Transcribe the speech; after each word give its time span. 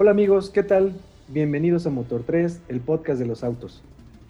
Hola 0.00 0.12
amigos, 0.12 0.50
¿qué 0.50 0.62
tal? 0.62 0.92
Bienvenidos 1.26 1.84
a 1.84 1.90
Motor 1.90 2.22
3, 2.24 2.60
el 2.68 2.78
podcast 2.78 3.18
de 3.18 3.26
los 3.26 3.42
autos. 3.42 3.82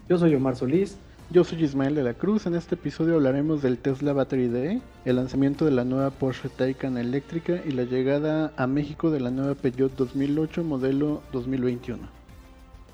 Yo 0.09 0.17
soy 0.17 0.35
Omar 0.35 0.57
Solís. 0.57 0.97
Yo 1.31 1.45
soy 1.45 1.63
Ismael 1.63 1.95
de 1.95 2.03
la 2.03 2.15
Cruz. 2.15 2.47
En 2.47 2.55
este 2.55 2.75
episodio 2.75 3.17
hablaremos 3.17 3.61
del 3.61 3.77
Tesla 3.77 4.15
Battery 4.15 4.49
Day, 4.49 4.83
el 5.05 5.17
lanzamiento 5.17 5.67
de 5.67 5.73
la 5.73 5.85
nueva 5.85 6.09
Porsche 6.09 6.49
Taycan 6.49 6.97
eléctrica 6.97 7.61
y 7.67 7.73
la 7.73 7.83
llegada 7.83 8.51
a 8.57 8.67
México 8.67 9.11
de 9.11 9.21
la 9.21 9.31
nueva 9.31 9.55
Peugeot 9.57 9.95
2008 9.95 10.65
modelo 10.65 11.21
2021. 11.33 11.99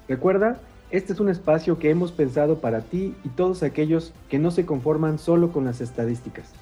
Recuerda, 0.09 0.59
este 0.91 1.13
es 1.13 1.21
un 1.21 1.29
espacio 1.29 1.79
que 1.79 1.91
hemos 1.91 2.11
pensado 2.11 2.59
para 2.59 2.81
ti 2.81 3.15
y 3.23 3.29
todos 3.29 3.63
aquellos 3.63 4.13
que 4.29 4.41
no 4.41 4.51
se 4.51 4.67
conforman 4.67 5.21
solo 5.21 5.53
con 5.53 5.65
las 5.65 5.81
estadísticas. 5.81 6.53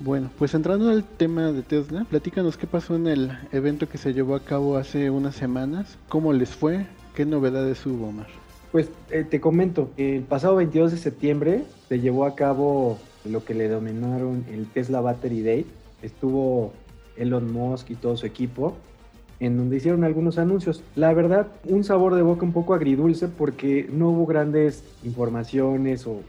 Bueno, 0.00 0.30
pues 0.38 0.54
entrando 0.54 0.90
al 0.90 1.02
tema 1.02 1.50
de 1.50 1.62
Tesla, 1.62 2.06
platícanos 2.08 2.56
qué 2.56 2.68
pasó 2.68 2.94
en 2.94 3.08
el 3.08 3.32
evento 3.50 3.88
que 3.88 3.98
se 3.98 4.14
llevó 4.14 4.36
a 4.36 4.44
cabo 4.44 4.76
hace 4.76 5.10
unas 5.10 5.34
semanas, 5.34 5.98
cómo 6.08 6.32
les 6.32 6.50
fue, 6.50 6.86
qué 7.16 7.26
novedades 7.26 7.84
hubo, 7.84 8.06
Omar. 8.06 8.28
Pues 8.70 8.90
eh, 9.10 9.24
te 9.28 9.40
comento, 9.40 9.90
el 9.96 10.22
pasado 10.22 10.54
22 10.54 10.92
de 10.92 10.98
septiembre 10.98 11.64
se 11.88 11.98
llevó 11.98 12.26
a 12.26 12.36
cabo 12.36 12.98
lo 13.24 13.44
que 13.44 13.54
le 13.54 13.68
denominaron 13.68 14.44
el 14.52 14.66
Tesla 14.68 15.00
Battery 15.00 15.42
Day. 15.42 15.66
Estuvo 16.00 16.72
Elon 17.16 17.52
Musk 17.52 17.90
y 17.90 17.96
todo 17.96 18.16
su 18.16 18.24
equipo, 18.24 18.76
en 19.40 19.56
donde 19.56 19.78
hicieron 19.78 20.04
algunos 20.04 20.38
anuncios. 20.38 20.84
La 20.94 21.12
verdad, 21.12 21.48
un 21.64 21.82
sabor 21.82 22.14
de 22.14 22.22
boca 22.22 22.44
un 22.44 22.52
poco 22.52 22.72
agridulce 22.72 23.26
porque 23.26 23.88
no 23.90 24.10
hubo 24.10 24.26
grandes 24.26 24.84
informaciones 25.02 26.06
o 26.06 26.20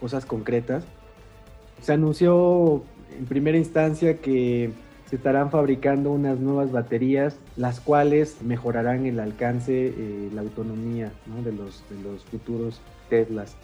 cosas 0.00 0.26
concretas. 0.26 0.84
Se 1.80 1.94
anunció 1.94 2.82
en 3.16 3.26
primera 3.26 3.56
instancia 3.56 4.18
que 4.18 4.70
se 5.08 5.16
estarán 5.16 5.50
fabricando 5.50 6.10
unas 6.10 6.40
nuevas 6.40 6.72
baterías, 6.72 7.38
las 7.56 7.80
cuales 7.80 8.42
mejorarán 8.42 9.06
el 9.06 9.20
alcance, 9.20 9.88
eh, 9.88 10.30
la 10.34 10.40
autonomía 10.40 11.12
de, 11.44 11.52
los, 11.52 11.84
de 11.88 12.02
los 12.02 12.24
futuros 12.24 12.80
Teslas. 13.08 13.56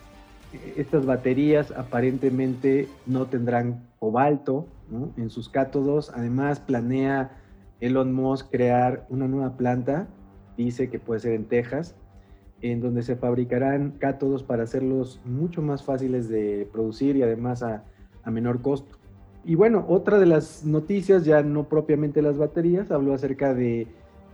Estas 0.77 1.05
baterías 1.05 1.73
aparentemente 1.73 2.89
no 3.07 3.27
tendrán 3.27 3.89
cobalto 3.99 4.69
en 5.17 5.31
sus 5.31 5.49
cátodos. 5.49 6.13
Además, 6.15 6.61
planea 6.61 7.41
Elon 7.81 8.13
Musk 8.13 8.51
crear 8.51 9.07
una 9.09 9.27
nueva 9.27 9.57
planta, 9.57 10.07
dice 10.57 10.91
que 10.91 11.01
puede 11.01 11.21
ser 11.21 11.33
en 11.33 11.47
Texas, 11.47 11.97
en 12.61 12.81
donde 12.81 13.03
se 13.03 13.17
fabricarán 13.17 13.93
cátodos 13.99 14.45
para 14.45 14.63
hacerlos 14.63 15.21
mucho 15.25 15.63
más 15.63 15.83
fáciles 15.83 16.29
de 16.29 16.69
producir 16.71 17.17
y 17.17 17.23
además 17.23 17.65
a 17.65 17.83
menor 18.31 18.61
costo. 18.63 19.02
Y 19.45 19.57
bueno, 19.57 19.85
otra 19.89 20.19
de 20.21 20.27
las 20.27 20.65
noticias, 20.65 21.25
ya 21.25 21.43
no 21.43 21.65
propiamente 21.65 22.23
las 22.23 22.39
baterías, 22.39 22.91
habló 22.91 23.15
acerca 23.15 23.55
de 23.55 23.89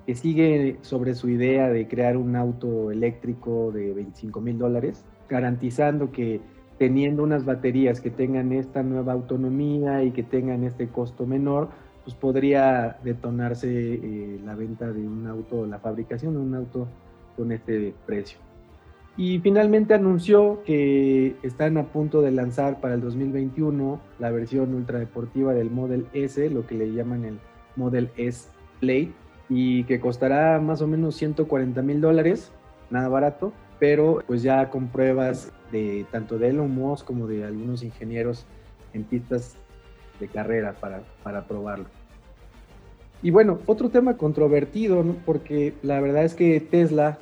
que 0.07 0.15
sigue 0.15 0.79
sobre 0.83 1.15
su 1.15 1.29
idea 1.29 1.69
de 1.69 1.87
crear 1.89 2.17
un 2.17 2.37
auto 2.37 2.91
eléctrico 2.91 3.73
de 3.73 3.93
25 3.93 4.41
mil 4.41 4.59
dólares, 4.59 5.05
garantizando 5.29 6.13
que 6.13 6.41
teniendo 6.79 7.23
unas 7.23 7.45
baterías 7.45 8.01
que 8.01 8.11
tengan 8.11 8.53
esta 8.53 8.83
nueva 8.83 9.13
autonomía 9.13 10.05
y 10.05 10.13
que 10.13 10.23
tengan 10.23 10.65
este 10.65 10.89
costo 10.89 11.27
menor, 11.27 11.69
pues 12.05 12.15
podría 12.15 12.99
detonarse 13.03 13.69
eh, 13.69 14.41
la 14.45 14.55
venta 14.55 14.91
de 14.93 15.07
un 15.07 15.27
auto, 15.27 15.67
la 15.67 15.79
fabricación 15.79 16.35
de 16.35 16.41
un 16.41 16.55
auto 16.55 16.87
con 17.37 17.53
este 17.53 17.95
precio. 18.07 18.48
Y 19.19 19.41
finalmente 19.41 19.95
anunció 19.95 20.63
que 20.65 21.35
están 21.43 21.77
a 21.77 21.87
punto 21.89 22.23
de 22.23 22.31
lanzar 22.31 22.81
para 22.81 22.95
el 22.95 23.01
2021 23.01 24.01
la 24.21 24.31
versión 24.31 24.73
ultradeportiva 24.73 25.53
del 25.55 25.73
Model 25.73 26.07
S, 26.13 26.49
lo 26.51 26.65
que 26.69 26.77
le 26.77 26.93
llaman 26.93 27.25
el 27.25 27.41
Model 27.75 28.11
S 28.17 28.49
Plate, 28.79 29.11
y 29.49 29.83
que 29.85 29.99
costará 29.99 30.61
más 30.61 30.83
o 30.83 30.87
menos 30.87 31.17
140 31.17 31.83
mil 31.83 32.01
dólares, 32.01 32.53
nada 32.91 33.09
barato, 33.09 33.53
pero 33.81 34.23
pues 34.25 34.45
ya 34.45 34.71
con 34.71 34.87
pruebas 34.87 35.53
de 35.73 36.07
tanto 36.13 36.39
de 36.39 36.51
Elon 36.51 36.71
Musk 36.71 37.05
como 37.05 37.27
de 37.27 37.45
algunos 37.45 37.83
ingenieros 37.83 38.47
en 38.93 39.03
pistas 39.03 39.57
de 40.21 40.29
carrera 40.29 40.77
para, 40.81 41.03
para 41.25 41.45
probarlo. 41.49 41.87
Y 43.21 43.33
bueno, 43.33 43.59
otro 43.67 43.89
tema 43.89 44.17
controvertido, 44.17 45.05
porque 45.27 45.75
la 45.83 46.01
verdad 46.01 46.23
es 46.23 46.37
que 46.37 46.61
Tesla 46.61 47.19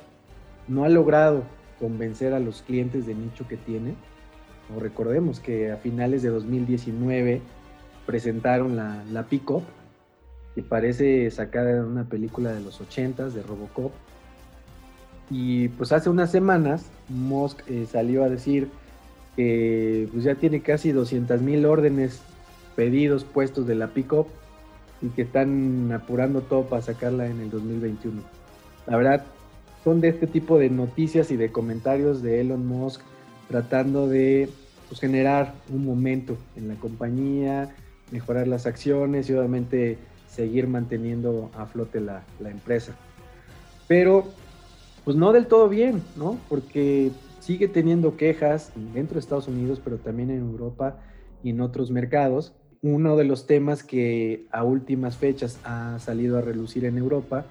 no 0.67 0.83
ha 0.83 0.89
logrado 0.89 1.56
convencer 1.79 2.33
a 2.33 2.39
los 2.39 2.61
clientes 2.61 3.05
de 3.05 3.15
nicho 3.15 3.47
que 3.47 3.57
tiene. 3.57 3.95
O 4.75 4.79
recordemos 4.79 5.39
que 5.39 5.71
a 5.71 5.77
finales 5.77 6.21
de 6.23 6.29
2019 6.29 7.41
presentaron 8.05 8.75
la, 8.75 9.03
la 9.11 9.23
Pickup, 9.23 9.63
que 10.55 10.63
parece 10.63 11.29
sacada 11.31 11.73
de 11.73 11.81
una 11.81 12.05
película 12.05 12.51
de 12.51 12.61
los 12.61 12.81
80s 12.81 13.31
de 13.31 13.43
Robocop. 13.43 13.91
Y 15.29 15.67
pues 15.69 15.91
hace 15.91 16.09
unas 16.09 16.31
semanas 16.31 16.89
Musk 17.09 17.59
eh, 17.67 17.85
salió 17.85 18.23
a 18.23 18.29
decir 18.29 18.69
que 19.35 20.07
pues 20.11 20.23
ya 20.23 20.35
tiene 20.35 20.61
casi 20.61 20.91
200 20.91 21.41
mil 21.41 21.65
órdenes 21.65 22.21
pedidos 22.75 23.23
puestos 23.23 23.67
de 23.67 23.75
la 23.75 23.87
Pickup 23.87 24.27
y 25.01 25.09
que 25.09 25.23
están 25.23 25.91
apurando 25.91 26.41
todo 26.41 26.63
para 26.63 26.81
sacarla 26.81 27.27
en 27.27 27.39
el 27.41 27.49
2021. 27.49 28.21
La 28.87 28.97
verdad, 28.97 29.25
son 29.87 30.01
de 30.01 30.09
este 30.09 30.27
tipo 30.27 30.59
de 30.59 30.69
noticias 30.69 31.31
y 31.31 31.37
de 31.37 31.49
comentarios 31.49 32.21
de 32.21 32.41
Elon 32.41 32.67
Musk 32.67 32.99
tratando 33.47 34.09
de 34.09 34.49
pues, 34.89 34.99
generar 34.99 35.53
un 35.69 35.85
momento 35.85 36.37
en 36.57 36.67
la 36.67 36.75
compañía, 36.75 37.73
mejorar 38.11 38.49
las 38.49 38.65
acciones 38.65 39.29
y 39.29 39.33
obviamente 39.33 39.97
seguir 40.27 40.67
manteniendo 40.67 41.49
a 41.55 41.67
flote 41.67 42.01
la, 42.01 42.25
la 42.41 42.49
empresa. 42.49 42.95
Pero 43.87 44.25
pues 45.05 45.15
no 45.15 45.31
del 45.31 45.47
todo 45.47 45.69
bien, 45.69 46.03
¿no? 46.17 46.37
Porque 46.49 47.11
sigue 47.39 47.69
teniendo 47.69 48.17
quejas 48.17 48.73
dentro 48.93 49.13
de 49.13 49.21
Estados 49.21 49.47
Unidos, 49.47 49.79
pero 49.81 49.99
también 49.99 50.31
en 50.31 50.39
Europa 50.39 50.99
y 51.43 51.51
en 51.51 51.61
otros 51.61 51.91
mercados. 51.91 52.53
Uno 52.81 53.15
de 53.15 53.23
los 53.23 53.47
temas 53.47 53.83
que 53.83 54.47
a 54.51 54.65
últimas 54.65 55.15
fechas 55.15 55.61
ha 55.63 55.97
salido 55.99 56.37
a 56.37 56.41
relucir 56.41 56.83
en 56.83 56.97
Europa 56.97 57.45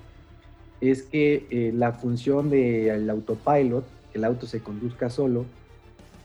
es 0.80 1.02
que 1.02 1.46
eh, 1.50 1.72
la 1.74 1.92
función 1.92 2.50
del 2.50 3.08
autopilot, 3.08 3.84
que 4.12 4.18
el 4.18 4.24
auto 4.24 4.46
se 4.46 4.60
conduzca 4.60 5.10
solo, 5.10 5.46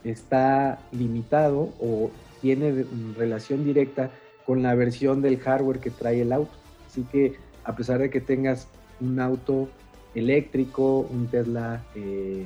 está 0.04 0.80
limitado 0.92 1.70
o 1.80 2.12
tiene 2.42 2.86
relación 3.18 3.64
directa 3.64 4.10
con 4.46 4.64
la 4.64 4.74
versión 4.76 5.22
del 5.22 5.40
hardware 5.40 5.80
que 5.80 5.92
trae 5.92 6.22
el 6.22 6.34
auto. 6.34 6.52
Así 6.88 7.04
que 7.04 7.36
a 7.64 7.76
pesar 7.76 8.00
de 8.00 8.10
que 8.10 8.20
tengas 8.20 8.68
un 9.00 9.20
auto 9.20 9.70
eléctrico, 10.16 11.08
un 11.10 11.28
Tesla 11.28 11.84
eh, 11.96 12.46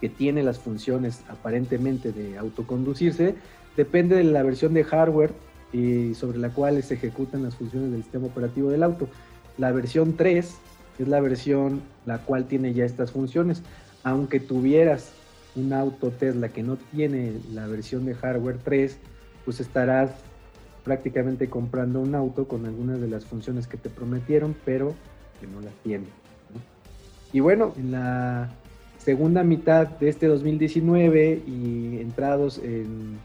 que 0.00 0.08
tiene 0.08 0.42
las 0.42 0.58
funciones 0.58 1.22
aparentemente 1.28 2.12
de 2.12 2.38
autoconducirse, 2.38 3.36
depende 3.76 4.16
de 4.16 4.24
la 4.24 4.42
versión 4.42 4.74
de 4.74 4.84
hardware 4.84 5.32
eh, 5.72 6.12
sobre 6.16 6.38
la 6.38 6.50
cual 6.50 6.82
se 6.82 6.94
ejecutan 6.94 7.42
las 7.44 7.54
funciones 7.54 7.92
del 7.92 8.02
sistema 8.02 8.26
operativo 8.26 8.70
del 8.70 8.82
auto. 8.82 9.08
La 9.58 9.70
versión 9.70 10.16
3 10.16 10.54
es 10.98 11.08
la 11.08 11.20
versión 11.20 11.82
la 12.06 12.18
cual 12.18 12.46
tiene 12.46 12.74
ya 12.74 12.84
estas 12.84 13.12
funciones. 13.12 13.62
Aunque 14.04 14.40
tuvieras 14.40 15.12
un 15.54 15.72
auto 15.72 16.10
Tesla 16.10 16.48
que 16.48 16.62
no 16.62 16.76
tiene 16.76 17.32
la 17.52 17.66
versión 17.66 18.04
de 18.06 18.14
hardware 18.14 18.58
3, 18.58 18.98
pues 19.44 19.60
estarás 19.60 20.10
prácticamente 20.84 21.48
comprando 21.48 22.00
un 22.00 22.14
auto 22.14 22.48
con 22.48 22.66
algunas 22.66 23.00
de 23.00 23.08
las 23.08 23.24
funciones 23.24 23.66
que 23.66 23.76
te 23.76 23.88
prometieron, 23.88 24.56
pero 24.64 24.94
que 25.40 25.46
no 25.46 25.60
las 25.60 25.74
tiene. 25.82 26.06
Y 27.32 27.40
bueno, 27.40 27.72
en 27.76 27.92
la 27.92 28.50
segunda 28.98 29.42
mitad 29.42 29.86
de 29.86 30.08
este 30.08 30.26
2019 30.26 31.42
y 31.46 31.98
entrados 32.00 32.58
en, 32.58 33.18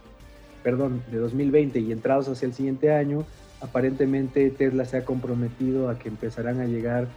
perdón, 0.63 1.01
de 1.11 1.17
2020 1.17 1.79
y 1.79 1.91
entrados 1.91 2.27
hacia 2.29 2.45
el 2.45 2.53
siguiente 2.53 2.91
año, 2.94 3.25
aparentemente 3.61 4.50
Tesla 4.50 4.85
se 4.85 4.97
ha 4.97 5.06
comprometido 5.06 5.89
a 5.89 5.97
que 5.97 6.09
empezarán 6.09 6.59
a 6.61 6.66
llegar 6.66 7.07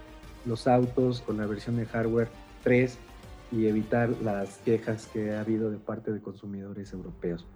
los 0.46 0.66
autos 0.66 1.20
con 1.20 1.36
la 1.38 1.46
versión 1.46 1.76
de 1.76 1.86
hardware 1.86 2.28
3 2.62 2.98
y 3.52 3.66
evitar 3.66 4.10
las 4.22 4.58
quejas 4.58 5.08
que 5.12 5.32
ha 5.32 5.40
habido 5.40 5.70
de 5.70 5.78
parte 5.78 6.12
de 6.12 6.20
consumidores 6.20 6.92
europeos. 6.92 7.46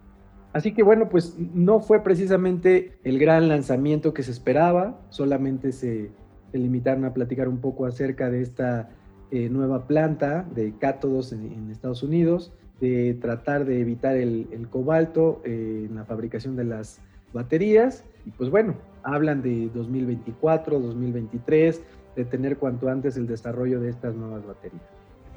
Así 0.52 0.72
que 0.72 0.82
bueno, 0.84 1.08
pues 1.08 1.36
no 1.38 1.81
fue 1.81 2.02
precisamente 2.02 2.96
el 3.02 3.19
gran 3.19 3.48
lanzamiento 3.48 4.14
que 4.14 4.22
se 4.22 4.31
esperaba, 4.31 5.00
solamente 5.10 5.72
se, 5.72 6.12
limitaron 6.52 7.04
a 7.04 7.12
platicar 7.12 7.48
un 7.48 7.58
poco 7.58 7.86
acerca 7.86 8.31
de 8.31 8.40
esta 8.40 8.88
eh, 9.32 9.48
nueva 9.48 9.88
planta 9.88 10.46
de 10.54 10.72
cátodos 10.78 11.32
en, 11.32 11.69
Estados 11.72 12.04
Unidos, 12.04 12.52
de 12.81 13.14
tratar 13.14 13.64
de 13.64 13.81
evitar 13.81 14.16
el, 14.16 14.69
cobalto 14.70 15.42
eh, 15.44 15.86
en 15.88 15.96
la 15.96 16.04
fabricación 16.04 16.54
de 16.54 16.62
las 16.62 17.00
baterías. 17.32 18.04
Y 18.25 18.31
pues 18.31 18.48
bueno, 18.50 18.76
hablan 19.02 19.42
de 19.42 19.69
2024, 19.75 20.78
2023, 20.78 21.82
de 22.16 22.25
tener 22.25 22.56
cuanto 22.56 22.88
antes 22.88 23.16
el 23.16 23.26
desarrollo 23.26 23.81
de 23.81 23.90
estas 23.90 24.14
nuevas 24.14 24.46
baterías? 24.46 24.82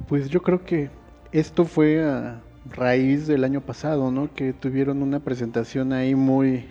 Pues 0.07 0.29
yo 0.29 0.41
creo 0.41 0.63
que 0.63 0.89
esto 1.31 1.65
fue 1.65 2.03
a 2.03 2.41
raíz 2.69 3.27
del 3.27 3.44
año 3.44 3.62
pasado, 3.62 4.12
¿no? 4.12 4.33
Que 4.33 4.53
tuvieron 4.53 5.01
una 5.01 5.19
presentación 5.19 5.94
ahí 5.94 6.15
muy, 6.15 6.65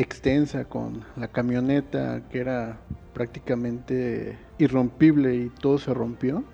extensa 0.00 0.64
con 0.64 1.04
la 1.16 1.28
camioneta 1.28 2.22
que 2.30 2.38
era 2.38 2.78
prácticamente 3.14 4.38
irrompible 4.58 5.34
y 5.34 5.48
todo 5.48 5.78
se 5.78 5.92
rompió, 5.92 6.44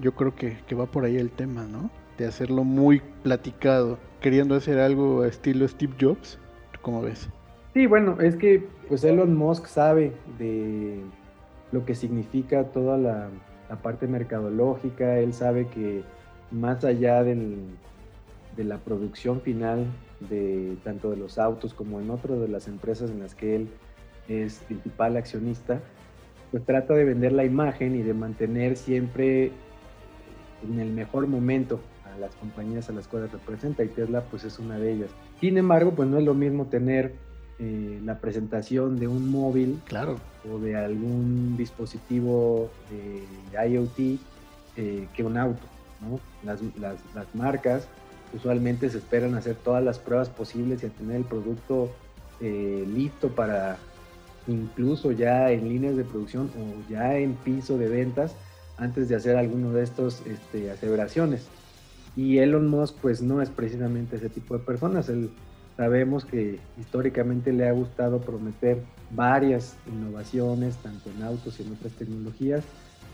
yo 0.00 0.14
creo 0.14 0.34
que, 0.34 0.56
que 0.66 0.74
va 0.74 0.86
por 0.86 1.04
ahí 1.04 1.16
el 1.16 1.30
tema, 1.30 1.64
¿no? 1.64 1.90
De 2.16 2.26
hacerlo 2.26 2.64
muy 2.64 3.02
platicado, 3.22 3.98
queriendo 4.20 4.54
hacer 4.54 4.78
algo 4.78 5.24
estilo 5.24 5.68
Steve 5.68 5.92
Jobs, 6.00 6.38
¿cómo 6.80 7.02
ves? 7.02 7.28
Sí, 7.74 7.86
bueno, 7.86 8.20
es 8.20 8.36
que 8.36 8.66
pues 8.88 9.04
Elon 9.04 9.34
Musk 9.34 9.66
sabe 9.66 10.12
de 10.38 11.00
lo 11.74 11.84
que 11.84 11.94
significa 11.94 12.64
toda 12.64 12.96
la, 12.96 13.28
parte 13.82 14.06
mercadológica, 14.06 15.18
él 15.18 15.32
sabe 15.34 15.66
que 15.66 16.02
más 16.52 16.84
allá 16.84 17.24
de 17.24 17.58
la 18.56 18.78
producción 18.78 19.40
final 19.40 19.84
de 20.20 20.76
tanto 20.84 21.10
de 21.10 21.16
los 21.16 21.38
autos 21.38 21.74
como 21.74 22.00
en 22.00 22.10
otras 22.10 22.38
de 22.38 22.46
las 22.46 22.68
empresas 22.68 23.10
en 23.10 23.18
las 23.18 23.34
que 23.34 23.56
él 23.56 23.68
es 24.28 24.60
principal 24.60 25.16
accionista, 25.16 25.80
pues 26.52 26.64
trata 26.64 26.94
de 26.94 27.04
vender 27.04 27.32
la 27.32 27.44
imagen 27.44 27.96
y 27.96 28.02
de 28.02 28.14
mantener 28.14 28.76
siempre 28.76 29.50
en 30.62 30.78
el 30.78 30.92
mejor 30.92 31.26
momento 31.26 31.80
a 32.14 32.16
las 32.18 32.36
compañías 32.36 32.88
a 32.88 32.92
las 32.92 33.08
cuales 33.08 33.32
representa 33.32 33.82
y 33.82 33.88
Tesla 33.88 34.22
pues 34.30 34.44
es 34.44 34.60
una 34.60 34.78
de 34.78 34.92
ellas. 34.92 35.10
Sin 35.40 35.58
embargo, 35.58 35.90
pues 35.96 36.08
no 36.08 36.18
es 36.18 36.24
lo 36.24 36.34
mismo 36.34 36.66
tener 36.66 37.14
eh, 37.60 38.00
la 38.04 38.18
presentación 38.18 38.98
de 38.98 39.06
un 39.06 39.30
móvil 39.30 39.80
claro. 39.84 40.18
o 40.52 40.58
de 40.58 40.76
algún 40.76 41.56
dispositivo 41.56 42.68
de 42.90 43.68
IoT 43.68 44.18
eh, 44.76 45.06
que 45.14 45.22
un 45.22 45.36
auto. 45.36 45.62
Las, 46.42 46.60
marcas 47.32 47.86
usualmente 48.34 48.90
se 48.90 48.98
esperan 48.98 49.36
hacer 49.36 49.54
todas 49.54 49.84
las 49.84 49.98
pruebas 50.00 50.28
posibles 50.28 50.82
y 50.82 50.86
a 50.86 50.88
tener 50.90 51.16
el 51.16 51.24
producto 51.24 51.90
eh, 52.40 52.84
listo 52.92 53.28
para 53.28 53.78
incluso 54.48 55.12
ya 55.12 55.50
en 55.52 55.68
líneas 55.68 55.96
de 55.96 56.04
producción 56.04 56.50
o 56.58 56.90
ya 56.90 57.16
en 57.16 57.34
piso 57.34 57.78
de 57.78 57.88
ventas 57.88 58.34
antes 58.76 59.08
de 59.08 59.14
hacer 59.14 59.36
alguno 59.36 59.72
de 59.72 59.84
estos 59.84 60.22
este, 60.26 60.72
aseveraciones. 60.72 61.46
Y 62.16 62.38
Elon 62.38 62.66
Musk 62.66 62.96
pues 63.00 63.22
no 63.22 63.40
es 63.40 63.48
precisamente 63.48 64.16
ese 64.16 64.28
tipo 64.28 64.58
de 64.58 64.64
personas. 64.64 65.08
Él 65.08 65.30
Sabemos 65.76 66.24
que 66.24 66.60
históricamente 66.78 67.52
le 67.52 67.68
ha 67.68 67.72
gustado 67.72 68.20
prometer 68.20 68.78
varias 69.10 69.76
innovaciones, 69.92 70.76
tanto 70.76 71.10
en 71.10 71.22
autos 71.22 71.58
y 71.58 71.64
en 71.64 71.72
otras 71.72 71.92
tecnologías, 71.94 72.64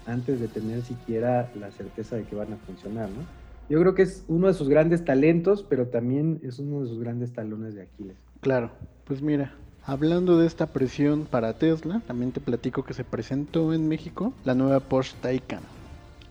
antes 0.06 0.40
de 0.40 0.48
tener 0.48 0.82
siquiera 0.82 1.50
la 1.58 1.70
certeza 1.70 2.16
de 2.16 2.24
que 2.24 2.36
van 2.36 2.52
a 2.52 2.56
funcionar, 2.56 3.08
¿no? 3.08 3.24
Yo 3.70 3.80
creo 3.80 3.94
que 3.94 4.02
es 4.02 4.24
uno 4.26 4.48
de 4.48 4.54
sus 4.54 4.68
grandes 4.68 5.04
talentos, 5.04 5.64
pero 5.68 5.86
también 5.86 6.40
es 6.42 6.58
uno 6.58 6.82
de 6.82 6.88
sus 6.88 6.98
grandes 6.98 7.32
talones 7.32 7.74
de 7.74 7.82
Aquiles. 7.82 8.16
Claro, 8.40 8.72
pues 9.04 9.22
mira, 9.22 9.54
hablando 9.84 10.38
de 10.38 10.46
esta 10.46 10.66
presión 10.66 11.24
para 11.24 11.54
Tesla, 11.54 12.02
también 12.06 12.32
te 12.32 12.40
platico 12.40 12.84
que 12.84 12.94
se 12.94 13.04
presentó 13.04 13.72
en 13.72 13.86
México 13.86 14.34
la 14.44 14.54
nueva 14.54 14.80
Porsche 14.80 15.16
Taycan, 15.22 15.62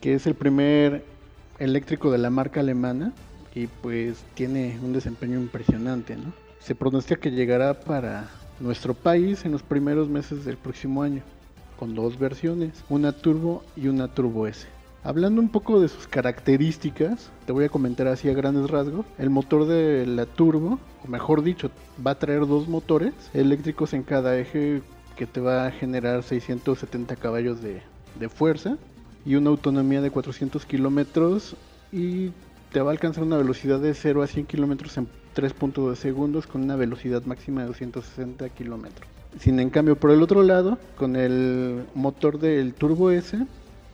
que 0.01 0.15
es 0.15 0.27
el 0.27 0.35
primer 0.35 1.05
eléctrico 1.59 2.11
de 2.11 2.17
la 2.17 2.29
marca 2.29 2.59
alemana 2.59 3.13
y 3.55 3.67
pues 3.67 4.23
tiene 4.33 4.79
un 4.83 4.93
desempeño 4.93 5.39
impresionante, 5.39 6.15
¿no? 6.15 6.33
Se 6.59 6.75
pronostica 6.75 7.21
que 7.21 7.31
llegará 7.31 7.79
para 7.79 8.29
nuestro 8.59 8.93
país 8.93 9.45
en 9.45 9.51
los 9.51 9.63
primeros 9.63 10.09
meses 10.09 10.45
del 10.45 10.57
próximo 10.57 11.03
año, 11.03 11.23
con 11.77 11.95
dos 11.95 12.19
versiones, 12.19 12.83
una 12.89 13.11
turbo 13.11 13.63
y 13.75 13.87
una 13.87 14.09
turbo 14.09 14.47
S. 14.47 14.67
Hablando 15.01 15.39
un 15.39 15.47
poco 15.47 15.79
de 15.79 15.87
sus 15.87 16.07
características, 16.07 17.31
te 17.45 17.53
voy 17.53 17.63
a 17.63 17.69
comentar 17.69 18.07
así 18.07 18.29
a 18.29 18.33
grandes 18.33 18.69
rasgos. 18.69 19.05
El 19.17 19.29
motor 19.29 19.65
de 19.65 20.05
la 20.05 20.25
turbo, 20.25 20.77
o 21.05 21.07
mejor 21.07 21.41
dicho, 21.41 21.71
va 22.05 22.11
a 22.11 22.19
traer 22.19 22.45
dos 22.45 22.67
motores 22.67 23.13
eléctricos 23.33 23.93
en 23.93 24.03
cada 24.03 24.37
eje 24.37 24.81
que 25.15 25.25
te 25.25 25.39
va 25.39 25.65
a 25.65 25.71
generar 25.71 26.23
670 26.23 27.15
caballos 27.15 27.61
de, 27.61 27.81
de 28.19 28.29
fuerza 28.29 28.77
y 29.25 29.35
una 29.35 29.49
autonomía 29.49 30.01
de 30.01 30.11
400 30.11 30.65
kilómetros 30.65 31.55
y 31.93 32.31
te 32.71 32.81
va 32.81 32.89
a 32.89 32.93
alcanzar 32.93 33.23
una 33.23 33.37
velocidad 33.37 33.79
de 33.79 33.93
0 33.93 34.21
a 34.23 34.27
100 34.27 34.45
kilómetros 34.45 34.97
en 34.97 35.07
3.2 35.35 35.95
segundos 35.95 36.47
con 36.47 36.63
una 36.63 36.75
velocidad 36.75 37.23
máxima 37.23 37.61
de 37.61 37.67
260 37.67 38.49
kilómetros. 38.49 39.07
Sin 39.39 39.59
en 39.59 39.69
cambio, 39.69 39.95
por 39.95 40.11
el 40.11 40.21
otro 40.21 40.43
lado, 40.43 40.77
con 40.97 41.15
el 41.15 41.85
motor 41.93 42.39
del 42.39 42.73
Turbo 42.73 43.11
S, 43.11 43.37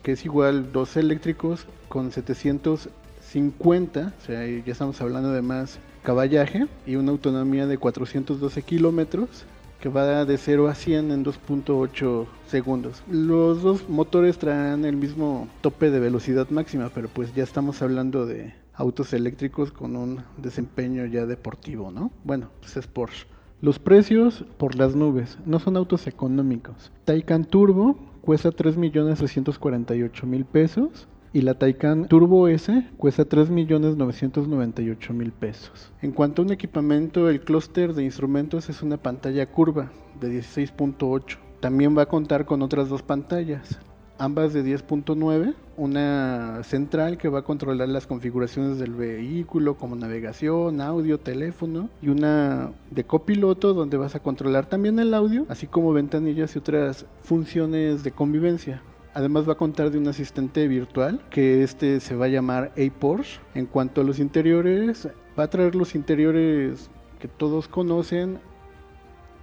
que 0.02 0.12
es 0.12 0.24
igual 0.24 0.72
dos 0.72 0.96
eléctricos 0.96 1.66
con 1.88 2.10
750, 2.12 4.00
o 4.00 4.24
sea, 4.24 4.46
ya 4.46 4.72
estamos 4.72 5.00
hablando 5.00 5.32
de 5.32 5.42
más 5.42 5.78
caballaje 6.02 6.66
y 6.86 6.96
una 6.96 7.10
autonomía 7.10 7.66
de 7.66 7.78
412 7.78 8.62
kilómetros 8.62 9.44
va 9.88 10.24
de 10.24 10.38
0 10.38 10.68
a 10.68 10.74
100 10.74 11.10
en 11.10 11.24
2.8 11.24 12.26
segundos. 12.46 13.02
Los 13.10 13.62
dos 13.62 13.88
motores 13.88 14.38
traen 14.38 14.84
el 14.84 14.96
mismo 14.96 15.48
tope 15.60 15.90
de 15.90 16.00
velocidad 16.00 16.50
máxima, 16.50 16.90
pero 16.94 17.08
pues 17.08 17.34
ya 17.34 17.42
estamos 17.42 17.82
hablando 17.82 18.26
de 18.26 18.54
autos 18.74 19.12
eléctricos 19.12 19.72
con 19.72 19.96
un 19.96 20.22
desempeño 20.36 21.06
ya 21.06 21.26
deportivo, 21.26 21.90
¿no? 21.90 22.10
Bueno, 22.24 22.50
pues 22.60 22.76
es 22.76 22.86
Porsche. 22.86 23.26
Los 23.62 23.78
precios 23.78 24.44
por 24.58 24.74
las 24.74 24.94
nubes 24.94 25.38
no 25.46 25.58
son 25.58 25.76
autos 25.78 26.06
económicos. 26.06 26.92
Taycan 27.04 27.46
Turbo 27.46 27.96
cuesta 28.20 28.50
3.648.000 28.50 30.44
pesos 30.44 31.08
y 31.36 31.42
la 31.42 31.52
Taycan 31.52 32.08
Turbo 32.08 32.48
S 32.48 32.88
cuesta 32.96 33.28
3.998.000 33.28 35.32
pesos. 35.32 35.92
En 36.00 36.12
cuanto 36.12 36.40
a 36.40 36.46
un 36.46 36.50
equipamiento, 36.50 37.28
el 37.28 37.42
clúster 37.42 37.92
de 37.92 38.04
instrumentos 38.04 38.70
es 38.70 38.82
una 38.82 38.96
pantalla 38.96 39.44
curva 39.44 39.92
de 40.18 40.40
16.8. 40.40 41.36
También 41.60 41.94
va 41.94 42.04
a 42.04 42.06
contar 42.06 42.46
con 42.46 42.62
otras 42.62 42.88
dos 42.88 43.02
pantallas, 43.02 43.78
ambas 44.16 44.54
de 44.54 44.64
10.9, 44.64 45.54
una 45.76 46.62
central 46.62 47.18
que 47.18 47.28
va 47.28 47.40
a 47.40 47.44
controlar 47.44 47.90
las 47.90 48.06
configuraciones 48.06 48.78
del 48.78 48.94
vehículo 48.94 49.76
como 49.76 49.94
navegación, 49.94 50.80
audio, 50.80 51.20
teléfono 51.20 51.90
y 52.00 52.08
una 52.08 52.72
de 52.90 53.04
copiloto 53.04 53.74
donde 53.74 53.98
vas 53.98 54.14
a 54.14 54.20
controlar 54.20 54.70
también 54.70 54.98
el 54.98 55.12
audio, 55.12 55.44
así 55.50 55.66
como 55.66 55.92
ventanillas 55.92 56.56
y 56.56 56.60
otras 56.60 57.04
funciones 57.20 58.04
de 58.04 58.12
convivencia. 58.12 58.80
Además 59.16 59.48
va 59.48 59.54
a 59.54 59.56
contar 59.56 59.90
de 59.90 59.96
un 59.96 60.08
asistente 60.08 60.68
virtual 60.68 61.22
que 61.30 61.62
este 61.62 62.00
se 62.00 62.14
va 62.14 62.26
a 62.26 62.28
llamar 62.28 62.74
A-Porsche. 62.76 63.40
En 63.54 63.64
cuanto 63.64 64.02
a 64.02 64.04
los 64.04 64.18
interiores, 64.18 65.08
va 65.38 65.44
a 65.44 65.48
traer 65.48 65.74
los 65.74 65.94
interiores 65.94 66.90
que 67.18 67.26
todos 67.26 67.66
conocen 67.66 68.38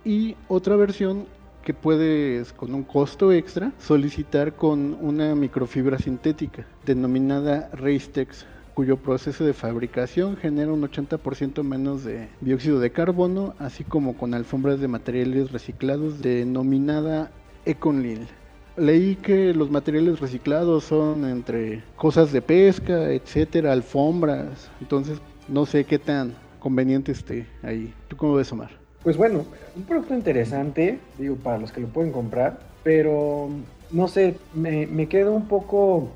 y 0.05 0.35
otra 0.47 0.75
versión 0.75 1.25
que 1.63 1.73
puedes 1.73 2.53
con 2.53 2.75
un 2.75 2.83
costo 2.83 3.31
extra 3.31 3.71
solicitar 3.79 4.53
con 4.55 4.95
una 5.01 5.33
microfibra 5.33 5.97
sintética 5.97 6.67
denominada 6.85 7.71
Racetex 7.73 8.45
cuyo 8.75 8.97
proceso 8.97 9.43
de 9.43 9.53
fabricación 9.53 10.37
genera 10.37 10.71
un 10.71 10.83
80% 10.83 11.63
menos 11.63 12.03
de 12.03 12.29
dióxido 12.41 12.79
de 12.79 12.91
carbono, 12.91 13.55
así 13.57 13.83
como 13.83 14.17
con 14.17 14.35
alfombras 14.35 14.79
de 14.79 14.87
materiales 14.87 15.51
reciclados 15.51 16.21
denominada 16.21 17.31
Econlil. 17.65 18.27
Leí 18.75 19.15
que 19.15 19.53
los 19.53 19.69
materiales 19.69 20.19
reciclados 20.19 20.85
son 20.85 21.25
entre 21.25 21.83
cosas 21.95 22.31
de 22.31 22.41
pesca, 22.41 23.11
etcétera, 23.11 23.71
alfombras, 23.71 24.71
entonces 24.81 25.19
no 25.47 25.67
sé 25.67 25.83
qué 25.83 25.99
tan 25.99 26.33
conveniente 26.59 27.11
esté 27.11 27.45
ahí. 27.61 27.93
¿Tú 28.07 28.17
cómo 28.17 28.33
ves, 28.33 28.51
Omar? 28.51 28.71
Pues 29.03 29.15
bueno, 29.17 29.45
un 29.75 29.83
producto 29.83 30.15
interesante, 30.15 30.97
digo, 31.19 31.35
para 31.35 31.59
los 31.59 31.71
que 31.71 31.81
lo 31.81 31.87
pueden 31.87 32.11
comprar, 32.11 32.59
pero 32.83 33.49
no 33.91 34.07
sé, 34.07 34.37
me, 34.53 35.07
quedo 35.07 35.33
un 35.33 35.47
poco 35.47 36.09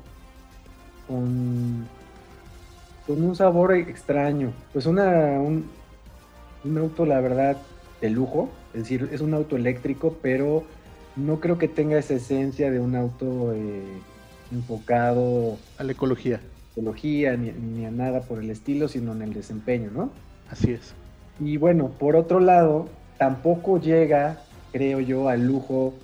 con, 1.06 1.86
con 3.06 3.22
un 3.22 3.36
sabor 3.36 3.74
extraño. 3.74 4.52
Pues 4.72 4.86
una, 4.86 5.38
un, 5.38 5.66
un 6.64 6.78
auto, 6.78 7.06
la 7.06 7.20
verdad, 7.20 7.56
de 8.00 8.10
lujo, 8.10 8.48
es 8.72 8.80
decir, 8.80 9.08
es 9.12 9.20
un 9.20 9.34
auto 9.34 9.56
eléctrico, 9.56 10.16
pero 10.22 10.64
no 11.18 11.40
creo 11.40 11.58
que 11.58 11.68
tenga 11.68 11.98
esa 11.98 12.14
esencia 12.14 12.70
de 12.70 12.80
un 12.80 12.94
auto 12.94 13.52
eh, 13.52 13.82
enfocado 14.52 15.58
a 15.76 15.84
la 15.84 15.92
ecología. 15.92 16.40
Ecología, 16.72 17.36
ni, 17.36 17.50
ni, 17.52 17.84
a 17.86 17.90
nada 17.90 18.22
por 18.22 18.38
el 18.38 18.50
estilo, 18.50 18.88
sino 18.88 19.12
en 19.12 19.22
el 19.22 19.34
desempeño, 19.34 19.90
¿no? 19.90 20.10
Así 20.50 20.72
es. 20.72 20.94
Y 21.40 21.56
bueno, 21.56 21.90
por 21.90 22.16
otro 22.16 22.40
lado, 22.40 22.88
tampoco 23.18 23.80
llega, 23.80 24.42
creo 24.72 25.00
yo, 25.00 25.28
al 25.28 25.46
lujo 25.46 25.94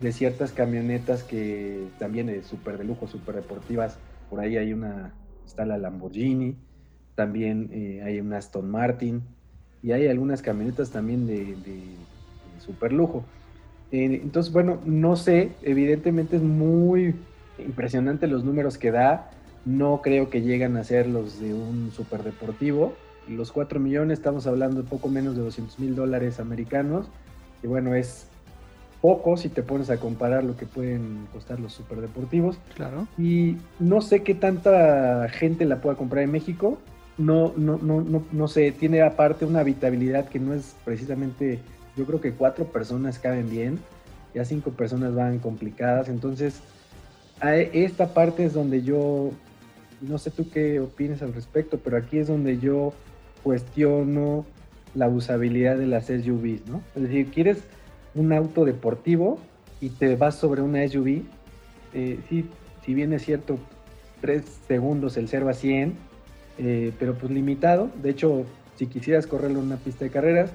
de 0.00 0.12
ciertas 0.12 0.52
camionetas 0.52 1.22
que 1.22 1.86
también 1.98 2.28
es 2.28 2.46
súper 2.46 2.78
de 2.78 2.84
lujo, 2.84 3.06
súper 3.06 3.36
deportivas. 3.36 3.96
Por 4.28 4.40
ahí 4.40 4.56
hay 4.56 4.72
una, 4.72 5.14
está 5.46 5.64
la 5.64 5.78
Lamborghini, 5.78 6.56
también 7.14 7.70
eh, 7.72 8.02
hay 8.04 8.20
una 8.20 8.38
Aston 8.38 8.70
Martin 8.70 9.22
y 9.82 9.92
hay 9.92 10.08
algunas 10.08 10.42
camionetas 10.42 10.90
también 10.90 11.26
de, 11.26 11.56
de, 11.56 11.80
súper 12.58 12.92
lujo. 12.92 13.24
Eh, 13.94 14.20
entonces, 14.24 14.52
bueno, 14.52 14.80
no 14.84 15.14
sé, 15.14 15.52
evidentemente 15.62 16.34
es 16.36 16.42
muy 16.42 17.14
impresionante 17.58 18.26
los 18.26 18.42
números 18.42 18.76
que 18.76 18.90
da. 18.90 19.30
No 19.64 20.00
creo 20.02 20.30
que 20.30 20.42
llegan 20.42 20.76
a 20.76 20.82
ser 20.82 21.06
los 21.06 21.40
de 21.40 21.54
un 21.54 21.92
súper 21.94 22.24
deportivo, 22.24 22.94
los 23.28 23.52
4 23.52 23.78
millones, 23.78 24.18
estamos 24.18 24.48
hablando 24.48 24.82
de 24.82 24.88
poco 24.88 25.08
menos 25.08 25.36
de 25.36 25.42
200 25.42 25.78
mil 25.78 25.94
dólares 25.94 26.40
americanos. 26.40 27.06
que 27.62 27.68
bueno, 27.68 27.94
es 27.94 28.26
poco 29.00 29.36
si 29.36 29.48
te 29.48 29.62
pones 29.62 29.90
a 29.90 29.98
comparar 29.98 30.42
lo 30.42 30.56
que 30.56 30.66
pueden 30.66 31.28
costar 31.32 31.60
los 31.60 31.72
superdeportivos. 31.72 32.58
Claro. 32.74 33.06
Y 33.16 33.58
no 33.78 34.00
sé 34.00 34.22
qué 34.22 34.34
tanta 34.34 35.28
gente 35.28 35.66
la 35.66 35.80
pueda 35.80 35.96
comprar 35.96 36.24
en 36.24 36.32
México. 36.32 36.78
No, 37.16 37.52
no, 37.56 37.78
no, 37.80 38.00
no, 38.00 38.24
no 38.32 38.48
sé, 38.48 38.72
tiene 38.72 39.02
aparte 39.02 39.44
una 39.44 39.60
habitabilidad 39.60 40.28
que 40.28 40.40
no 40.40 40.52
es 40.52 40.74
precisamente, 40.84 41.60
yo 41.96 42.04
creo 42.04 42.20
que 42.20 42.32
cuatro 42.32 42.66
personas 42.66 43.18
caben 43.18 43.50
bien, 43.50 43.78
ya 44.34 44.44
cinco 44.44 44.70
personas 44.70 45.14
van 45.14 45.38
complicadas, 45.38 46.08
entonces 46.08 46.60
esta 47.40 48.14
parte 48.14 48.44
es 48.44 48.54
donde 48.54 48.82
yo, 48.82 49.30
no 50.00 50.18
sé 50.18 50.30
tú 50.30 50.48
qué 50.50 50.80
opinas 50.80 51.22
al 51.22 51.34
respecto, 51.34 51.78
pero 51.78 51.96
aquí 51.96 52.18
es 52.18 52.28
donde 52.28 52.58
yo 52.58 52.92
cuestiono 53.42 54.46
la 54.94 55.08
usabilidad 55.08 55.76
de 55.76 55.86
las 55.86 56.06
SUVs, 56.06 56.66
¿no? 56.68 56.82
Es 56.94 57.02
decir, 57.02 57.30
quieres 57.30 57.58
un 58.14 58.32
auto 58.32 58.64
deportivo 58.64 59.38
y 59.80 59.90
te 59.90 60.16
vas 60.16 60.36
sobre 60.36 60.62
una 60.62 60.86
SUV, 60.88 61.22
eh, 61.92 62.18
sí, 62.28 62.46
si 62.84 62.94
bien 62.94 63.12
es 63.12 63.24
cierto, 63.24 63.58
3 64.20 64.42
segundos 64.66 65.16
el 65.16 65.28
0 65.28 65.48
a 65.48 65.54
100, 65.54 65.94
eh, 66.58 66.92
pero 66.98 67.14
pues 67.14 67.32
limitado. 67.32 67.90
De 68.02 68.10
hecho, 68.10 68.44
si 68.76 68.86
quisieras 68.86 69.26
correrlo 69.26 69.60
en 69.60 69.66
una 69.66 69.76
pista 69.76 70.04
de 70.04 70.10
carreras, 70.10 70.50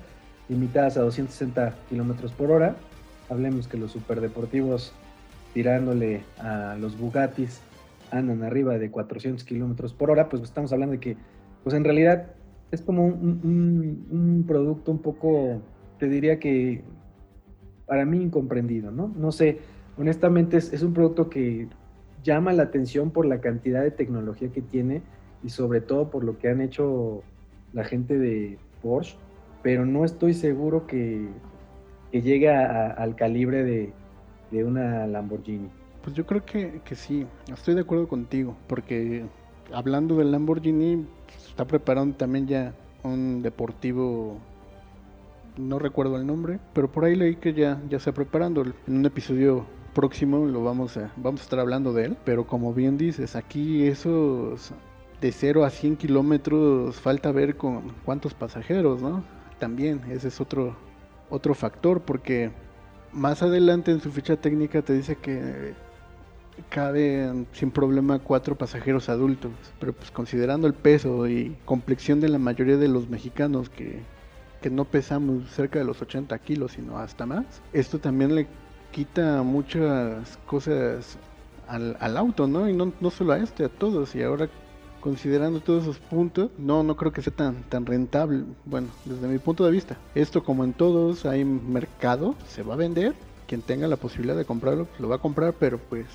limitadas 0.49 0.97
a 0.97 1.01
260 1.01 1.75
kilómetros 1.89 2.31
por 2.33 2.51
hora, 2.51 2.75
hablemos 3.29 3.67
que 3.67 3.77
los 3.77 3.91
superdeportivos 3.91 4.93
tirándole 5.53 6.21
a 6.39 6.75
los 6.79 6.97
Bugattis 6.97 7.61
andan 8.11 8.43
arriba 8.43 8.77
de 8.77 8.89
400 8.89 9.43
kilómetros 9.43 9.93
por 9.93 10.11
hora, 10.11 10.29
pues 10.29 10.41
estamos 10.41 10.73
hablando 10.73 10.93
de 10.93 10.99
que, 10.99 11.17
pues 11.63 11.75
en 11.75 11.83
realidad 11.83 12.27
es 12.71 12.81
como 12.81 13.05
un, 13.05 14.07
un 14.11 14.45
producto 14.47 14.91
un 14.91 14.99
poco, 14.99 15.61
te 15.99 16.07
diría 16.07 16.39
que 16.39 16.83
para 17.85 18.05
mí 18.05 18.21
incomprendido, 18.21 18.91
¿no? 18.91 19.11
No 19.17 19.31
sé, 19.31 19.59
honestamente 19.97 20.57
es, 20.57 20.81
un 20.83 20.93
producto 20.93 21.29
que 21.29 21.67
llama 22.23 22.53
la 22.53 22.63
atención 22.63 23.11
por 23.11 23.25
la 23.25 23.41
cantidad 23.41 23.81
de 23.81 23.91
tecnología 23.91 24.49
que 24.49 24.61
tiene 24.61 25.01
y 25.43 25.49
sobre 25.49 25.81
todo 25.81 26.09
por 26.09 26.23
lo 26.23 26.37
que 26.37 26.49
han 26.49 26.61
hecho 26.61 27.23
la 27.73 27.83
gente 27.83 28.17
de 28.17 28.57
Porsche, 28.81 29.17
pero 29.61 29.85
no 29.85 30.05
estoy 30.05 30.33
seguro 30.33 30.87
que, 30.87 31.27
llegue 32.11 32.49
al 32.49 33.15
calibre 33.15 33.63
de, 33.63 34.63
una 34.63 35.05
Lamborghini. 35.05 35.69
Pues 36.03 36.15
yo 36.15 36.25
creo 36.25 36.43
que, 36.43 36.81
que, 36.83 36.95
sí, 36.95 37.27
estoy 37.51 37.75
de 37.75 37.81
acuerdo 37.81 38.07
contigo, 38.07 38.55
porque 38.67 39.25
hablando 39.73 40.15
del 40.17 40.31
Lamborghini, 40.31 41.05
está 41.47 41.65
preparando 41.65 42.15
también 42.15 42.47
ya 42.47 42.73
un 43.03 43.41
deportivo 43.41 44.37
no 45.59 45.77
recuerdo 45.77 46.15
el 46.15 46.25
nombre, 46.25 46.59
pero 46.73 46.89
por 46.91 47.05
ahí 47.05 47.15
leí 47.15 47.35
que 47.35 47.53
ya, 47.53 47.81
ya 47.89 47.97
está 47.97 48.11
preparando. 48.11 48.63
En 48.63 48.73
un 48.87 49.05
episodio 49.05 49.65
próximo 49.93 50.45
lo 50.45 50.63
vamos 50.63 50.97
a, 50.97 51.11
vamos 51.17 51.41
a 51.41 51.43
estar 51.43 51.59
hablando 51.59 51.93
de 51.93 52.05
él, 52.05 52.17
pero 52.23 52.47
como 52.47 52.73
bien 52.73 52.97
dices, 52.97 53.35
aquí 53.35 53.85
esos 53.85 54.71
de 55.21 55.31
0 55.31 55.65
a 55.65 55.69
100 55.69 55.97
kilómetros 55.97 56.95
falta 56.95 57.31
ver 57.31 57.57
con 57.57 57.91
cuántos 58.05 58.33
pasajeros, 58.33 59.01
¿no? 59.01 59.23
También 59.59 60.01
ese 60.09 60.29
es 60.29 60.41
otro, 60.41 60.75
otro 61.29 61.53
factor, 61.53 62.01
porque 62.01 62.51
más 63.11 63.41
adelante 63.41 63.91
en 63.91 64.01
su 64.01 64.11
ficha 64.11 64.37
técnica 64.37 64.81
te 64.81 64.93
dice 64.93 65.15
que 65.15 65.73
caben 66.69 67.47
sin 67.53 67.71
problema 67.71 68.19
cuatro 68.19 68.57
pasajeros 68.57 69.09
adultos, 69.09 69.51
pero 69.79 69.93
pues 69.93 70.11
considerando 70.11 70.67
el 70.67 70.73
peso 70.73 71.27
y 71.27 71.55
complexión 71.65 72.19
de 72.19 72.29
la 72.29 72.37
mayoría 72.37 72.77
de 72.77 72.87
los 72.87 73.09
mexicanos 73.09 73.69
que 73.69 74.03
que 74.61 74.69
no 74.69 74.85
pesamos 74.85 75.49
cerca 75.49 75.79
de 75.79 75.85
los 75.85 76.01
80 76.01 76.37
kilos, 76.39 76.73
sino 76.73 76.97
hasta 76.97 77.25
más. 77.25 77.61
Esto 77.73 77.99
también 77.99 78.35
le 78.35 78.47
quita 78.91 79.43
muchas 79.43 80.37
cosas 80.45 81.17
al, 81.67 82.17
auto, 82.17 82.47
¿no? 82.47 82.67
Y 82.69 82.73
no, 82.73 82.91
no 82.99 83.09
solo 83.09 83.33
a 83.33 83.37
este, 83.37 83.65
a 83.65 83.69
todos. 83.69 84.15
Y 84.15 84.23
ahora 84.23 84.49
considerando 84.99 85.59
todos 85.59 85.83
esos 85.83 85.99
puntos, 85.99 86.51
no, 86.57 86.83
no 86.83 86.95
creo 86.95 87.11
que 87.11 87.21
sea 87.21 87.33
tan, 87.33 87.63
tan 87.63 87.85
rentable. 87.85 88.43
Bueno, 88.65 88.87
desde 89.05 89.27
mi 89.27 89.39
punto 89.39 89.65
de 89.65 89.71
vista, 89.71 89.97
esto 90.15 90.43
como 90.43 90.63
en 90.63 90.73
todos, 90.73 91.25
hay 91.25 91.45
mercado, 91.45 92.35
se 92.47 92.63
va 92.63 92.73
a 92.73 92.77
vender. 92.77 93.13
Quien 93.47 93.61
tenga 93.61 93.87
la 93.87 93.95
posibilidad 93.95 94.37
de 94.37 94.45
comprarlo, 94.45 94.87
lo 94.99 95.09
va 95.09 95.15
a 95.15 95.19
comprar, 95.19 95.53
pero 95.59 95.79
pues... 95.79 96.05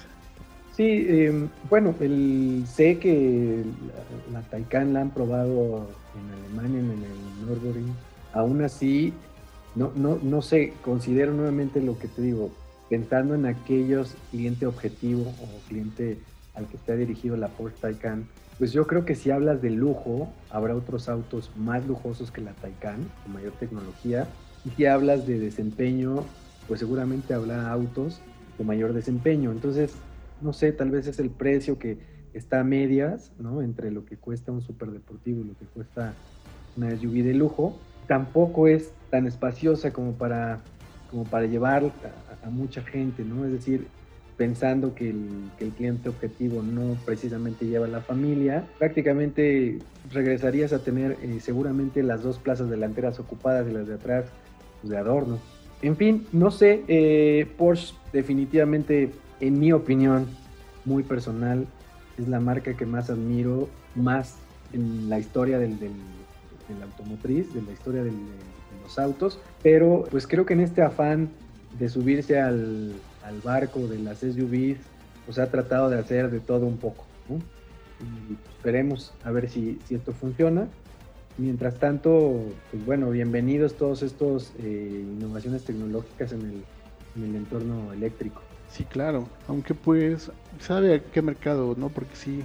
Sí, 0.76 1.07
em, 1.09 1.49
bueno, 1.69 1.95
el, 2.00 2.64
sé 2.67 2.99
que 2.99 3.64
la, 4.33 4.41
la 4.41 4.85
la 4.85 5.00
han 5.00 5.11
probado 5.11 5.88
en 6.14 6.57
Alemania, 6.57 6.81
en 6.81 6.91
el 6.91 7.47
Nürburgring, 7.47 7.95
aún 8.33 8.62
así, 8.62 9.12
no, 9.75 9.93
no, 9.95 10.19
no 10.23 10.43
sé, 10.43 10.73
considero 10.85 11.33
nuevamente 11.33 11.81
lo 11.81 11.99
que 11.99 12.09
te 12.09 12.23
digo, 12.23 12.50
pensando 12.88 13.35
en 13.35 13.47
aquellos 13.47 14.14
cliente 14.31 14.67
objetivo 14.67 15.23
o 15.23 15.69
cliente 15.69 16.19
al 16.55 16.67
que 16.67 16.76
está 16.76 16.95
dirigido 16.95 17.37
la 17.37 17.49
Porsche 17.49 17.81
Taycan, 17.81 18.29
pues 18.58 18.73
yo 18.73 18.87
creo 18.87 19.04
que 19.04 19.14
si 19.14 19.30
hablas 19.30 19.61
de 19.62 19.70
lujo, 19.70 20.32
habrá 20.50 20.75
otros 20.75 21.08
autos 21.08 21.50
más 21.56 21.87
lujosos 21.87 22.30
que 22.30 22.40
la 22.40 22.52
Taycan, 22.52 23.08
con 23.23 23.32
mayor 23.32 23.52
tecnología. 23.52 24.28
Y 24.64 24.70
si 24.70 24.87
hablas 24.87 25.26
de 25.26 25.38
desempeño, 25.38 26.25
pues 26.68 26.80
seguramente 26.80 27.34
habrá 27.34 27.70
autos 27.70 28.20
con 28.56 28.66
mayor 28.66 28.92
desempeño. 28.92 29.50
Entonces, 29.50 29.94
no 30.40 30.52
sé, 30.52 30.73
tal 30.73 30.90
vez 30.90 31.06
es 31.06 31.18
el 31.18 31.30
precio 31.30 31.78
que 31.78 31.99
está 32.32 32.61
a 32.61 32.64
medias, 32.64 33.32
¿no? 33.38 33.62
Entre 33.62 33.90
lo 33.90 34.04
que 34.04 34.16
cuesta 34.16 34.52
un 34.52 34.62
superdeportivo 34.62 35.40
y 35.40 35.44
lo 35.44 35.54
que 35.56 35.66
cuesta 35.66 36.14
una 36.76 36.90
SUV 36.96 37.23
de 37.23 37.34
lujo 37.34 37.78
tampoco 38.06 38.68
es 38.68 38.92
tan 39.11 39.26
espaciosa 39.26 39.92
como 39.92 40.12
para, 40.12 40.61
como 41.11 41.25
para 41.25 41.46
llevar 41.46 41.84
a, 42.42 42.50
mucha 42.50 42.82
gente, 42.82 43.25
¿no? 43.25 43.44
Es 43.44 43.52
decir, 43.52 43.87
pensando 44.37 44.95
que 44.95 45.11
el, 45.11 45.73
cliente 45.76 46.09
objetivo 46.09 46.62
no 46.62 46.97
precisamente 47.05 47.67
lleva 47.67 47.87
a 47.87 47.88
la 47.88 48.00
familia, 48.00 48.64
prácticamente 48.79 49.79
regresarías 50.12 50.73
a 50.73 50.81
tener 50.81 51.17
eh, 51.23 51.38
seguramente 51.41 52.03
las 52.03 52.23
dos 52.23 52.38
plazas 52.38 52.69
delanteras 52.69 53.19
ocupadas 53.19 53.69
y 53.69 53.73
las 53.73 53.87
de 53.87 53.95
atrás 53.95 54.26
pues, 54.81 54.91
de 54.91 54.99
adorno. 54.99 55.38
En 55.83 55.97
fin, 55.97 56.26
no 56.33 56.50
sé, 56.50 56.83
eh, 56.88 57.47
Porsche 57.57 57.95
definitivamente, 58.12 59.11
en 59.41 59.59
mi 59.59 59.73
opinión, 59.73 60.26
muy 60.85 61.03
personal, 61.03 61.67
es 62.19 62.29
la 62.29 62.41
marca 62.41 62.76
que 62.76 62.87
más 62.87 63.11
admiro, 63.11 63.69
más 63.95 64.37
en 64.73 65.09
la 65.09 65.19
historia 65.19 65.59
del 65.59 65.79
de 66.69 66.79
la 66.79 66.87
automotriz, 66.87 67.53
de 67.55 67.62
la 67.62 67.73
historia 67.73 68.03
de 68.03 68.12
los 68.83 68.99
autos, 68.99 69.38
pero 69.62 70.05
pues 70.11 70.26
creo 70.26 70.47
que 70.47 70.55
en 70.55 70.61
este 70.61 70.83
afán 70.83 71.31
de 71.79 71.88
subirse 71.88 72.41
al, 72.41 72.95
barco 73.43 73.87
de 73.87 73.99
las 73.99 74.19
SUVs, 74.19 74.78
pues 75.25 75.38
ha 75.38 75.50
tratado 75.50 75.90
de 75.90 75.99
hacer 75.99 76.31
de 76.31 76.40
todo 76.40 76.66
un 76.66 76.76
poco. 76.76 77.04
Y 78.00 78.35
esperemos 78.57 79.12
a 79.25 79.31
ver 79.31 79.49
si, 79.49 79.78
si, 79.87 79.95
esto 79.95 80.12
funciona. 80.12 80.69
Mientras 81.37 81.78
tanto, 81.81 82.43
pues 82.71 82.85
bueno, 82.85 83.11
bienvenidos 83.11 83.75
todos 83.75 84.02
estos 84.02 84.52
eh, 84.59 85.04
innovaciones 85.04 85.64
tecnológicas 85.64 86.33
en 86.33 86.40
el, 86.43 86.64
en 87.16 87.31
el 87.31 87.37
entorno 87.37 87.93
eléctrico. 87.93 88.43
Sí, 88.71 88.85
claro, 88.85 89.28
aunque 89.49 89.75
pues 89.75 90.31
sabe 90.61 90.95
a 90.95 91.02
qué 91.02 91.23
mercado, 91.23 91.75
¿no? 91.76 91.88
Porque 91.88 92.16
sí, 92.16 92.43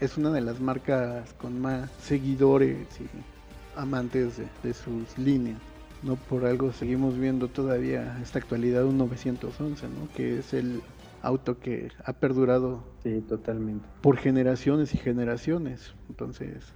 es 0.00 0.16
una 0.16 0.30
de 0.30 0.40
las 0.40 0.60
marcas 0.60 1.32
con 1.34 1.60
más 1.60 1.90
seguidores 2.02 2.86
y 3.00 3.78
amantes 3.78 4.40
de, 4.62 4.74
sus 4.74 5.16
líneas. 5.18 5.58
No 6.04 6.16
por 6.16 6.44
algo 6.44 6.72
seguimos 6.72 7.18
viendo 7.18 7.48
todavía 7.48 8.18
esta 8.22 8.38
actualidad 8.38 8.84
un 8.84 8.98
911, 8.98 9.86
¿no? 9.88 10.08
Que 10.14 10.38
es 10.38 10.52
el 10.52 10.82
auto 11.22 11.58
que 11.58 11.88
ha 12.04 12.12
perdurado. 12.12 12.84
Sí, 13.02 13.22
totalmente. 13.26 13.86
Por 14.02 14.18
generaciones 14.18 14.94
y 14.94 14.98
generaciones. 14.98 15.94
Entonces. 16.08 16.72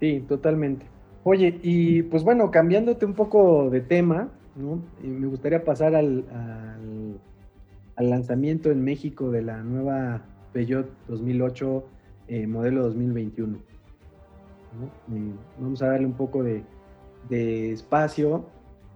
Sí, 0.00 0.24
totalmente. 0.28 0.86
Oye, 1.22 1.58
y 1.62 2.02
pues 2.02 2.24
bueno, 2.24 2.50
cambiándote 2.50 3.06
un 3.06 3.14
poco 3.14 3.70
de 3.70 3.80
tema, 3.80 4.28
¿no? 4.56 4.82
me 5.02 5.26
gustaría 5.26 5.64
pasar 5.64 5.94
al, 5.94 6.24
al, 6.32 7.20
al, 7.96 8.10
lanzamiento 8.10 8.70
en 8.70 8.84
México 8.84 9.30
de 9.30 9.42
la 9.42 9.62
nueva 9.62 10.22
Peugeot 10.52 10.86
2008 11.08 11.84
eh, 12.28 12.46
modelo 12.46 12.84
2021 12.84 13.58
vamos 15.58 15.82
a 15.82 15.88
darle 15.88 16.06
un 16.06 16.14
poco 16.14 16.42
de, 16.42 16.62
espacio. 17.30 18.44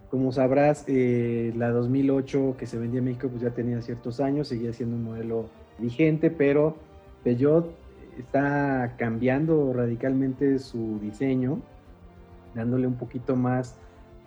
Como 0.09 0.31
sabrás, 0.31 0.85
eh, 0.87 1.53
la 1.55 1.69
2008 1.69 2.55
que 2.57 2.65
se 2.65 2.77
vendía 2.77 2.99
en 2.99 3.05
México 3.05 3.27
pues 3.29 3.41
ya 3.41 3.51
tenía 3.51 3.81
ciertos 3.81 4.19
años, 4.19 4.47
seguía 4.47 4.73
siendo 4.73 4.95
un 4.95 5.03
modelo 5.03 5.45
vigente, 5.77 6.31
pero 6.31 6.75
Peugeot 7.23 7.71
está 8.17 8.95
cambiando 8.97 9.71
radicalmente 9.73 10.59
su 10.59 10.99
diseño, 10.99 11.59
dándole 12.55 12.87
un 12.87 12.95
poquito 12.95 13.35
más 13.35 13.75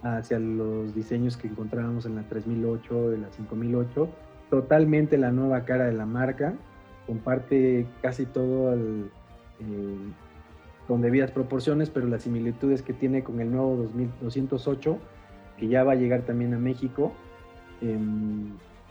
hacia 0.03 0.39
los 0.39 0.95
diseños 0.95 1.37
que 1.37 1.49
encontrábamos 1.49 2.07
en 2.07 2.17
la 2.17 2.23
3008, 2.23 3.11
de 3.11 3.19
la 3.19 3.31
5008, 3.31 4.09
totalmente 4.51 5.17
la 5.19 5.31
nueva 5.31 5.65
cara 5.65 5.87
de 5.87 5.93
la 5.93 6.07
marca, 6.07 6.55
comparte 7.07 7.87
casi 8.01 8.27
todo 8.27 8.73
el, 8.73 9.11
con 10.89 11.01
debidas 11.01 11.31
proporciones, 11.31 11.91
pero 11.91 12.07
las 12.07 12.23
similitudes 12.23 12.83
que 12.83 12.93
tiene 12.93 13.23
con 13.23 13.41
el 13.41 13.51
nuevo 13.51 13.89
2208 14.23 14.99
que 15.63 15.69
ya 15.69 15.85
va 15.85 15.93
a 15.93 15.95
llegar 15.95 16.23
también 16.23 16.55
a 16.55 16.59
México. 16.59 17.13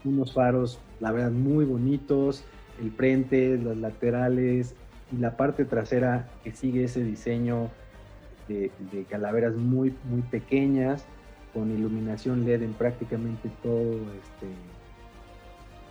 unos 0.03 0.33
faros, 0.33 0.79
la 0.99 1.11
verdad, 1.11 1.31
muy 1.31 1.65
bonitos, 1.65 2.43
el 2.81 2.91
frente, 2.91 3.57
los 3.57 3.77
laterales 3.77 4.75
y 5.11 5.17
la 5.17 5.37
parte 5.37 5.65
trasera 5.65 6.29
que 6.43 6.51
sigue 6.51 6.85
ese 6.85 7.03
diseño 7.03 7.69
de, 8.47 8.71
calaveras 9.09 9.55
muy, 9.55 9.93
muy 10.09 10.21
pequeñas, 10.21 11.05
con 11.53 11.71
iluminación 11.71 12.45
LED 12.45 12.63
en 12.63 12.73
prácticamente 12.73 13.51
todo, 13.61 13.91
este, 13.91 14.47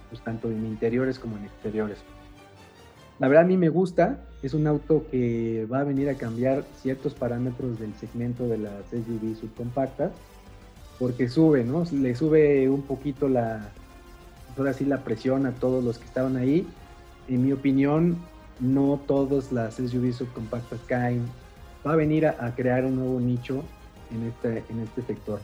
pues 0.08 0.22
tanto 0.22 0.50
en 0.50 0.64
interiores 0.66 1.18
como 1.18 1.36
en 1.36 1.44
exteriores. 1.44 2.02
La 3.18 3.28
verdad 3.28 3.44
a 3.44 3.46
mí 3.46 3.58
me 3.58 3.68
gusta, 3.68 4.24
es 4.42 4.54
un 4.54 4.66
auto 4.66 5.04
que 5.10 5.66
va 5.70 5.80
a 5.80 5.84
venir 5.84 6.08
a 6.08 6.14
cambiar 6.14 6.64
ciertos 6.80 7.14
parámetros 7.14 7.78
del 7.78 7.94
segmento 7.94 8.48
de 8.48 8.58
las 8.58 8.86
SUV 8.90 9.38
subcompactas, 9.38 10.12
porque 10.98 11.28
sube, 11.28 11.64
¿no? 11.64 11.84
Le 11.92 12.14
sube 12.14 12.68
un 12.68 12.82
poquito 12.82 13.28
la, 13.28 13.70
ahora 14.56 14.72
sí 14.72 14.84
la 14.84 15.04
presión 15.04 15.46
a 15.46 15.52
todos 15.52 15.84
los 15.84 15.98
que 15.98 16.06
estaban 16.06 16.36
ahí. 16.36 16.66
En 17.28 17.44
mi 17.44 17.52
opinión, 17.52 18.16
no 18.60 19.00
todas 19.06 19.52
las 19.52 19.74
SUV 19.74 20.12
subcompactas 20.12 20.80
caen. 20.86 21.26
Va 21.86 21.92
a 21.92 21.96
venir 21.96 22.26
a, 22.26 22.54
crear 22.54 22.84
un 22.84 22.96
nuevo 22.96 23.20
nicho 23.20 23.62
en 24.10 24.26
este, 24.26 24.64
en 24.70 24.80
este 24.80 25.02
sector. 25.02 25.40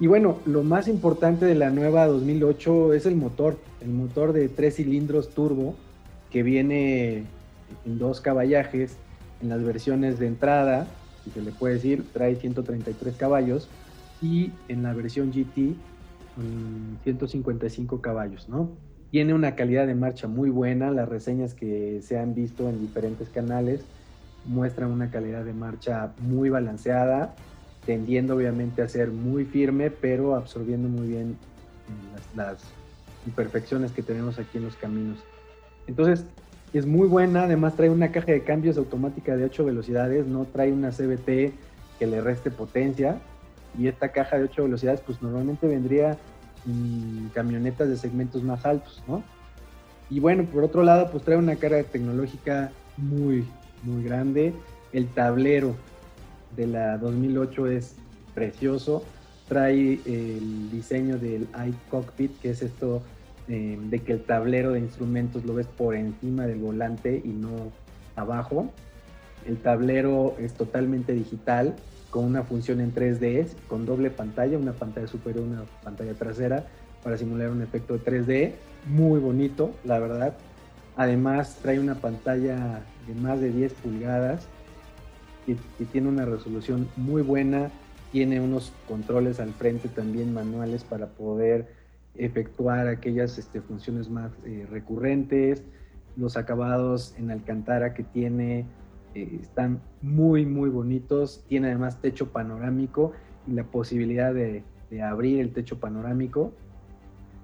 Y 0.00 0.06
bueno, 0.06 0.38
lo 0.44 0.62
más 0.62 0.88
importante 0.88 1.46
de 1.46 1.54
la 1.54 1.70
nueva 1.70 2.06
2008 2.06 2.94
es 2.94 3.06
el 3.06 3.16
motor, 3.16 3.58
el 3.80 3.90
motor 3.90 4.32
de 4.32 4.48
tres 4.48 4.76
cilindros 4.76 5.30
turbo 5.30 5.76
que 6.30 6.42
viene 6.42 7.26
en 7.84 7.98
dos 7.98 8.20
caballajes 8.20 8.96
en 9.42 9.48
las 9.48 9.62
versiones 9.62 10.18
de 10.18 10.26
entrada, 10.26 10.86
si 11.24 11.30
se 11.30 11.42
le 11.42 11.50
puede 11.50 11.74
decir, 11.74 12.04
trae 12.12 12.36
133 12.36 13.16
caballos 13.16 13.68
y 14.22 14.52
en 14.68 14.82
la 14.82 14.92
versión 14.92 15.30
GT 15.30 15.76
155 17.04 18.00
caballos, 18.00 18.48
¿no? 18.48 18.70
Tiene 19.10 19.34
una 19.34 19.54
calidad 19.54 19.86
de 19.86 19.94
marcha 19.94 20.26
muy 20.26 20.50
buena, 20.50 20.90
las 20.90 21.08
reseñas 21.08 21.54
que 21.54 22.00
se 22.02 22.18
han 22.18 22.34
visto 22.34 22.68
en 22.68 22.80
diferentes 22.80 23.28
canales 23.28 23.84
muestran 24.44 24.90
una 24.90 25.10
calidad 25.10 25.44
de 25.44 25.52
marcha 25.52 26.12
muy 26.18 26.50
balanceada, 26.50 27.34
tendiendo 27.86 28.34
obviamente 28.34 28.82
a 28.82 28.88
ser 28.88 29.10
muy 29.10 29.44
firme, 29.44 29.90
pero 29.90 30.34
absorbiendo 30.34 30.88
muy 30.88 31.06
bien 31.06 31.36
las, 32.34 32.36
las 32.48 32.62
imperfecciones 33.26 33.92
que 33.92 34.02
tenemos 34.02 34.38
aquí 34.38 34.58
en 34.58 34.64
los 34.64 34.76
caminos. 34.76 35.18
Entonces, 35.86 36.26
es 36.78 36.86
muy 36.86 37.06
buena, 37.06 37.44
además 37.44 37.76
trae 37.76 37.88
una 37.88 38.10
caja 38.10 38.32
de 38.32 38.42
cambios 38.42 38.76
automática 38.76 39.36
de 39.36 39.44
8 39.44 39.64
velocidades, 39.64 40.26
no 40.26 40.44
trae 40.44 40.72
una 40.72 40.90
CBT 40.90 41.54
que 41.98 42.06
le 42.06 42.20
reste 42.20 42.50
potencia. 42.50 43.20
Y 43.78 43.88
esta 43.88 44.10
caja 44.10 44.38
de 44.38 44.44
8 44.44 44.64
velocidades, 44.64 45.00
pues 45.00 45.20
normalmente 45.22 45.66
vendría 45.66 46.16
en 46.66 47.30
camionetas 47.34 47.88
de 47.88 47.96
segmentos 47.96 48.42
más 48.42 48.64
altos, 48.64 49.02
¿no? 49.06 49.22
Y 50.10 50.20
bueno, 50.20 50.44
por 50.44 50.64
otro 50.64 50.82
lado, 50.82 51.10
pues 51.10 51.24
trae 51.24 51.36
una 51.36 51.56
carga 51.56 51.82
tecnológica 51.82 52.70
muy, 52.96 53.44
muy 53.82 54.04
grande. 54.04 54.52
El 54.92 55.08
tablero 55.08 55.74
de 56.56 56.66
la 56.66 56.98
2008 56.98 57.66
es 57.68 57.96
precioso. 58.34 59.04
Trae 59.48 60.00
el 60.04 60.70
diseño 60.70 61.18
del 61.18 61.48
iCockpit, 61.68 62.40
que 62.40 62.50
es 62.50 62.62
esto 62.62 63.02
eh, 63.46 63.78
de 63.78 63.98
que 63.98 64.12
el 64.12 64.22
tablero 64.22 64.72
de 64.72 64.78
instrumentos 64.80 65.44
lo 65.44 65.54
ves 65.54 65.66
por 65.66 65.94
encima 65.94 66.46
del 66.46 66.60
volante 66.60 67.20
y 67.22 67.28
no 67.28 67.72
abajo. 68.16 68.70
El 69.46 69.58
tablero 69.58 70.34
es 70.38 70.54
totalmente 70.54 71.12
digital, 71.12 71.74
con 72.08 72.24
una 72.24 72.44
función 72.44 72.80
en 72.80 72.94
3D, 72.94 73.48
con 73.68 73.84
doble 73.84 74.10
pantalla, 74.10 74.56
una 74.56 74.72
pantalla 74.72 75.06
superior 75.08 75.44
y 75.44 75.50
una 75.50 75.64
pantalla 75.82 76.14
trasera, 76.14 76.64
para 77.02 77.18
simular 77.18 77.50
un 77.50 77.60
efecto 77.60 77.98
de 77.98 78.00
3D. 78.00 78.52
Muy 78.86 79.20
bonito, 79.20 79.72
la 79.84 79.98
verdad. 79.98 80.34
Además, 80.96 81.58
trae 81.60 81.78
una 81.78 81.96
pantalla 81.96 82.80
de 83.06 83.14
más 83.14 83.40
de 83.40 83.50
10 83.50 83.74
pulgadas 83.74 84.46
y, 85.46 85.52
y 85.52 85.84
tiene 85.92 86.08
una 86.08 86.24
resolución 86.24 86.88
muy 86.96 87.20
buena. 87.20 87.70
Tiene 88.10 88.40
unos 88.40 88.72
controles 88.88 89.38
al 89.38 89.52
frente 89.52 89.88
también 89.88 90.32
manuales 90.32 90.82
para 90.82 91.08
poder 91.08 91.83
efectuar 92.16 92.88
aquellas 92.88 93.38
este, 93.38 93.60
funciones 93.60 94.08
más 94.08 94.32
eh, 94.44 94.66
recurrentes. 94.70 95.64
Los 96.16 96.36
acabados 96.36 97.14
en 97.18 97.30
alcantara 97.30 97.94
que 97.94 98.04
tiene 98.04 98.66
eh, 99.14 99.38
están 99.40 99.80
muy, 100.02 100.46
muy 100.46 100.70
bonitos. 100.70 101.44
Tiene 101.48 101.68
además 101.68 102.00
techo 102.00 102.30
panorámico 102.30 103.12
y 103.46 103.52
la 103.52 103.64
posibilidad 103.64 104.32
de, 104.32 104.62
abrir 105.02 105.40
el 105.40 105.52
techo 105.52 105.80
panorámico. 105.80 106.52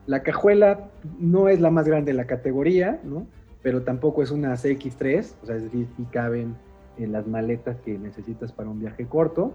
La 0.07 0.23
cajuela 0.23 0.89
no 1.19 1.49
es 1.49 1.61
la 1.61 1.71
más 1.71 1.87
grande 1.87 2.13
de 2.13 2.17
la 2.17 2.27
categoría, 2.27 3.01
¿no? 3.03 3.27
pero 3.63 3.83
tampoco 3.83 4.23
es 4.23 4.31
una 4.31 4.53
CX3, 4.55 5.35
o 5.43 5.47
sea, 5.47 5.57
es 5.57 5.65
decir, 5.65 5.87
si 5.97 6.05
caben 6.05 6.55
en 6.97 7.13
las 7.13 7.27
maletas 7.27 7.81
que 7.81 7.99
necesitas 7.99 8.53
para 8.53 8.71
un 8.71 8.81
viaje 8.81 9.07
corto. 9.07 9.53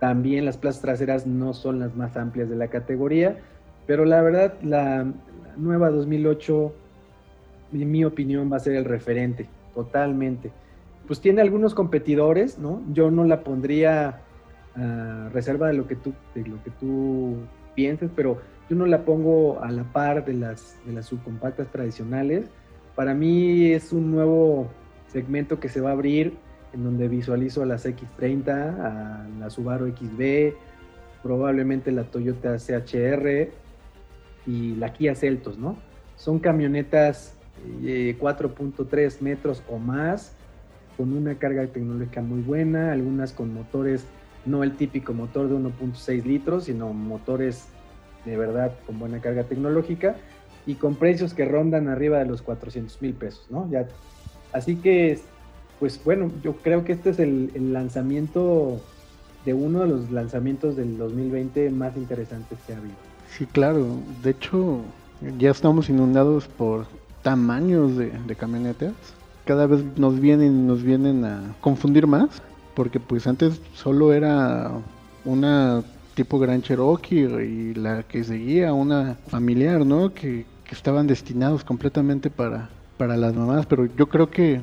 También 0.00 0.44
las 0.44 0.58
plazas 0.58 0.82
traseras 0.82 1.26
no 1.26 1.54
son 1.54 1.78
las 1.78 1.94
más 1.96 2.16
amplias 2.16 2.50
de 2.50 2.56
la 2.56 2.68
categoría, 2.68 3.38
pero 3.86 4.04
la 4.04 4.22
verdad, 4.22 4.54
la, 4.62 5.06
nueva 5.56 5.90
2008, 5.90 6.72
en 7.72 7.90
mi 7.90 8.04
opinión, 8.04 8.50
va 8.52 8.56
a 8.56 8.60
ser 8.60 8.74
el 8.76 8.84
referente, 8.84 9.48
totalmente. 9.74 10.50
Pues 11.06 11.20
tiene 11.20 11.40
algunos 11.40 11.74
competidores, 11.74 12.58
¿no? 12.58 12.82
Yo 12.92 13.10
no 13.10 13.24
la 13.24 13.42
pondría 13.42 14.20
a 14.74 15.28
reserva 15.32 15.68
de 15.68 15.74
lo 15.74 15.86
que 15.86 15.96
tú, 15.96 16.12
de 16.34 16.46
lo 16.46 16.62
que 16.62 16.70
tú 16.70 17.36
pienses, 17.74 18.10
pero 18.14 18.38
yo 18.68 18.76
no 18.76 18.86
la 18.86 19.04
pongo 19.04 19.62
a 19.62 19.70
la 19.70 19.84
par 19.84 20.24
de 20.24 20.34
las, 20.34 20.76
de 20.84 20.92
las 20.92 21.06
subcompactas 21.06 21.70
tradicionales. 21.70 22.46
Para 22.94 23.14
mí 23.14 23.72
es 23.72 23.92
un 23.92 24.10
nuevo 24.10 24.68
segmento 25.08 25.60
que 25.60 25.68
se 25.68 25.80
va 25.80 25.90
a 25.90 25.92
abrir 25.92 26.34
en 26.72 26.84
donde 26.84 27.08
visualizo 27.08 27.62
a 27.62 27.66
las 27.66 27.86
X30, 27.86 28.48
a 28.48 29.26
la 29.38 29.50
Subaru 29.50 29.94
XB, 29.96 30.54
probablemente 31.22 31.92
la 31.92 32.04
Toyota 32.04 32.56
CHR, 32.58 33.48
y 34.46 34.74
la 34.76 34.92
Kia 34.92 35.14
Celtos, 35.14 35.58
¿no? 35.58 35.76
Son 36.16 36.38
camionetas 36.38 37.34
4.3 37.64 38.98
eh, 38.98 39.16
metros 39.20 39.62
o 39.68 39.78
más, 39.78 40.32
con 40.96 41.12
una 41.12 41.34
carga 41.34 41.66
tecnológica 41.66 42.22
muy 42.22 42.40
buena, 42.40 42.92
algunas 42.92 43.32
con 43.32 43.52
motores, 43.52 44.04
no 44.44 44.62
el 44.62 44.76
típico 44.76 45.12
motor 45.12 45.48
de 45.48 45.56
1.6 45.56 46.24
litros, 46.24 46.64
sino 46.64 46.92
motores 46.92 47.66
de 48.24 48.36
verdad 48.36 48.72
con 48.86 48.98
buena 48.98 49.20
carga 49.20 49.44
tecnológica 49.44 50.16
y 50.66 50.74
con 50.74 50.96
precios 50.96 51.34
que 51.34 51.44
rondan 51.44 51.88
arriba 51.88 52.18
de 52.18 52.26
los 52.26 52.42
400 52.42 53.00
mil 53.02 53.14
pesos, 53.14 53.46
¿no? 53.50 53.68
Ya, 53.70 53.86
así 54.52 54.76
que, 54.76 55.20
pues 55.78 56.02
bueno, 56.04 56.30
yo 56.42 56.56
creo 56.56 56.84
que 56.84 56.92
este 56.92 57.10
es 57.10 57.18
el, 57.18 57.50
el 57.54 57.72
lanzamiento 57.72 58.80
de 59.44 59.54
uno 59.54 59.80
de 59.80 59.88
los 59.88 60.10
lanzamientos 60.10 60.76
del 60.76 60.98
2020 60.98 61.70
más 61.70 61.96
interesantes 61.96 62.58
que 62.66 62.74
ha 62.74 62.78
habido. 62.78 63.15
Sí, 63.30 63.46
claro. 63.46 63.86
De 64.22 64.30
hecho, 64.30 64.80
ya 65.38 65.50
estamos 65.50 65.88
inundados 65.88 66.46
por 66.46 66.86
tamaños 67.22 67.96
de, 67.96 68.36
camionetas. 68.36 68.92
Cada 69.44 69.66
vez 69.66 69.84
nos 69.96 70.20
vienen, 70.20 70.66
nos 70.66 70.82
vienen 70.82 71.24
a 71.24 71.54
confundir 71.60 72.06
más, 72.06 72.42
porque 72.74 73.00
pues 73.00 73.26
antes 73.26 73.60
solo 73.74 74.12
era 74.12 74.70
una 75.24 75.82
tipo 76.14 76.38
Gran 76.38 76.62
Cherokee 76.62 77.24
y 77.24 77.74
la 77.74 78.02
que 78.04 78.24
seguía 78.24 78.72
una 78.72 79.16
familiar, 79.28 79.84
¿no? 79.84 80.12
Que, 80.12 80.46
estaban 80.70 81.06
destinados 81.06 81.62
completamente 81.62 82.28
para, 82.28 82.68
para 82.96 83.16
las 83.16 83.36
mamás, 83.36 83.66
pero 83.66 83.86
yo 83.86 84.08
creo 84.08 84.30
que, 84.30 84.60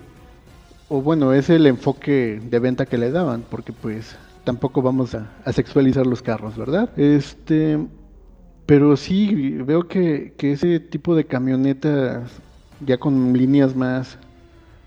o 0.89 1.01
bueno, 1.01 1.31
es 1.31 1.49
el 1.49 1.65
enfoque 1.65 2.41
de 2.43 2.59
venta 2.59 2.85
que 2.85 2.97
le 2.97 3.09
daban, 3.09 3.45
porque 3.49 3.71
pues 3.71 4.17
tampoco 4.43 4.81
vamos 4.81 5.15
a, 5.15 5.31
a 5.45 5.53
sexualizar 5.53 6.05
los 6.05 6.21
carros, 6.21 6.57
¿verdad? 6.57 6.89
Este, 6.99 7.79
pero 8.65 8.95
sí, 8.95 9.57
veo 9.65 9.87
que, 9.87 10.33
ese 10.39 10.79
tipo 10.79 11.15
de 11.15 11.25
camionetas, 11.25 12.31
ya 12.85 12.97
con 12.97 13.33
líneas 13.33 13.75
más 13.75 14.17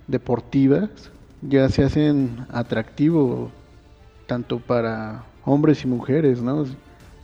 deportivas, 0.06 0.90
ya 1.42 1.68
se 1.68 1.84
hacen 1.84 2.46
atractivo 2.50 3.50
tanto 4.26 4.58
para 4.58 5.24
hombres 5.44 5.84
y 5.84 5.88
mujeres, 5.88 6.40
¿no? 6.40 6.64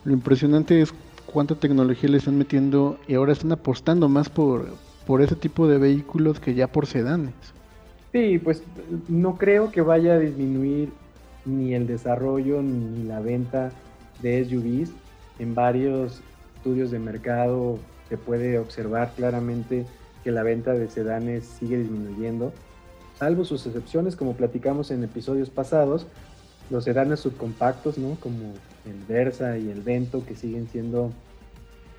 Lo 0.04 0.12
impresionante 0.12 0.80
es 0.80 0.92
cuánta 1.26 1.54
tecnología 1.54 2.10
le 2.10 2.18
están 2.18 2.36
metiendo 2.36 2.98
y 3.08 3.14
ahora 3.14 3.32
están 3.32 3.52
apostando 3.52 4.08
más 4.08 4.28
por, 4.28 4.66
por 5.06 5.22
ese 5.22 5.34
tipo 5.34 5.66
de 5.66 5.78
vehículos 5.78 6.38
que 6.38 6.54
ya 6.54 6.66
por 6.66 6.86
sedanes. 6.86 7.34
Sí, 8.12 8.38
pues 8.38 8.62
no 9.08 9.38
creo 9.38 9.70
que 9.70 9.80
vaya 9.80 10.14
a 10.14 10.18
disminuir 10.18 10.90
ni 11.46 11.72
el 11.74 11.86
desarrollo 11.86 12.62
ni 12.62 13.04
la 13.04 13.20
venta 13.20 13.72
de 14.20 14.44
SUVs 14.44 14.90
en 15.38 15.54
varios 15.54 16.22
estudios 16.62 16.92
de 16.92 17.00
mercado 17.00 17.80
se 18.08 18.16
puede 18.16 18.56
observar 18.60 19.14
claramente 19.16 19.84
que 20.22 20.30
la 20.30 20.44
venta 20.44 20.74
de 20.74 20.88
sedanes 20.88 21.44
sigue 21.44 21.76
disminuyendo, 21.76 22.52
salvo 23.18 23.44
sus 23.44 23.66
excepciones, 23.66 24.14
como 24.14 24.34
platicamos 24.34 24.92
en 24.92 25.02
episodios 25.02 25.50
pasados. 25.50 26.06
los 26.70 26.84
sedanes 26.84 27.18
subcompactos, 27.18 27.98
¿no? 27.98 28.14
Como 28.20 28.52
el 28.86 29.04
Versa 29.08 29.58
y 29.58 29.70
el 29.70 29.80
Vento, 29.80 30.24
que 30.24 30.36
siguen 30.36 30.68
siendo 30.68 31.10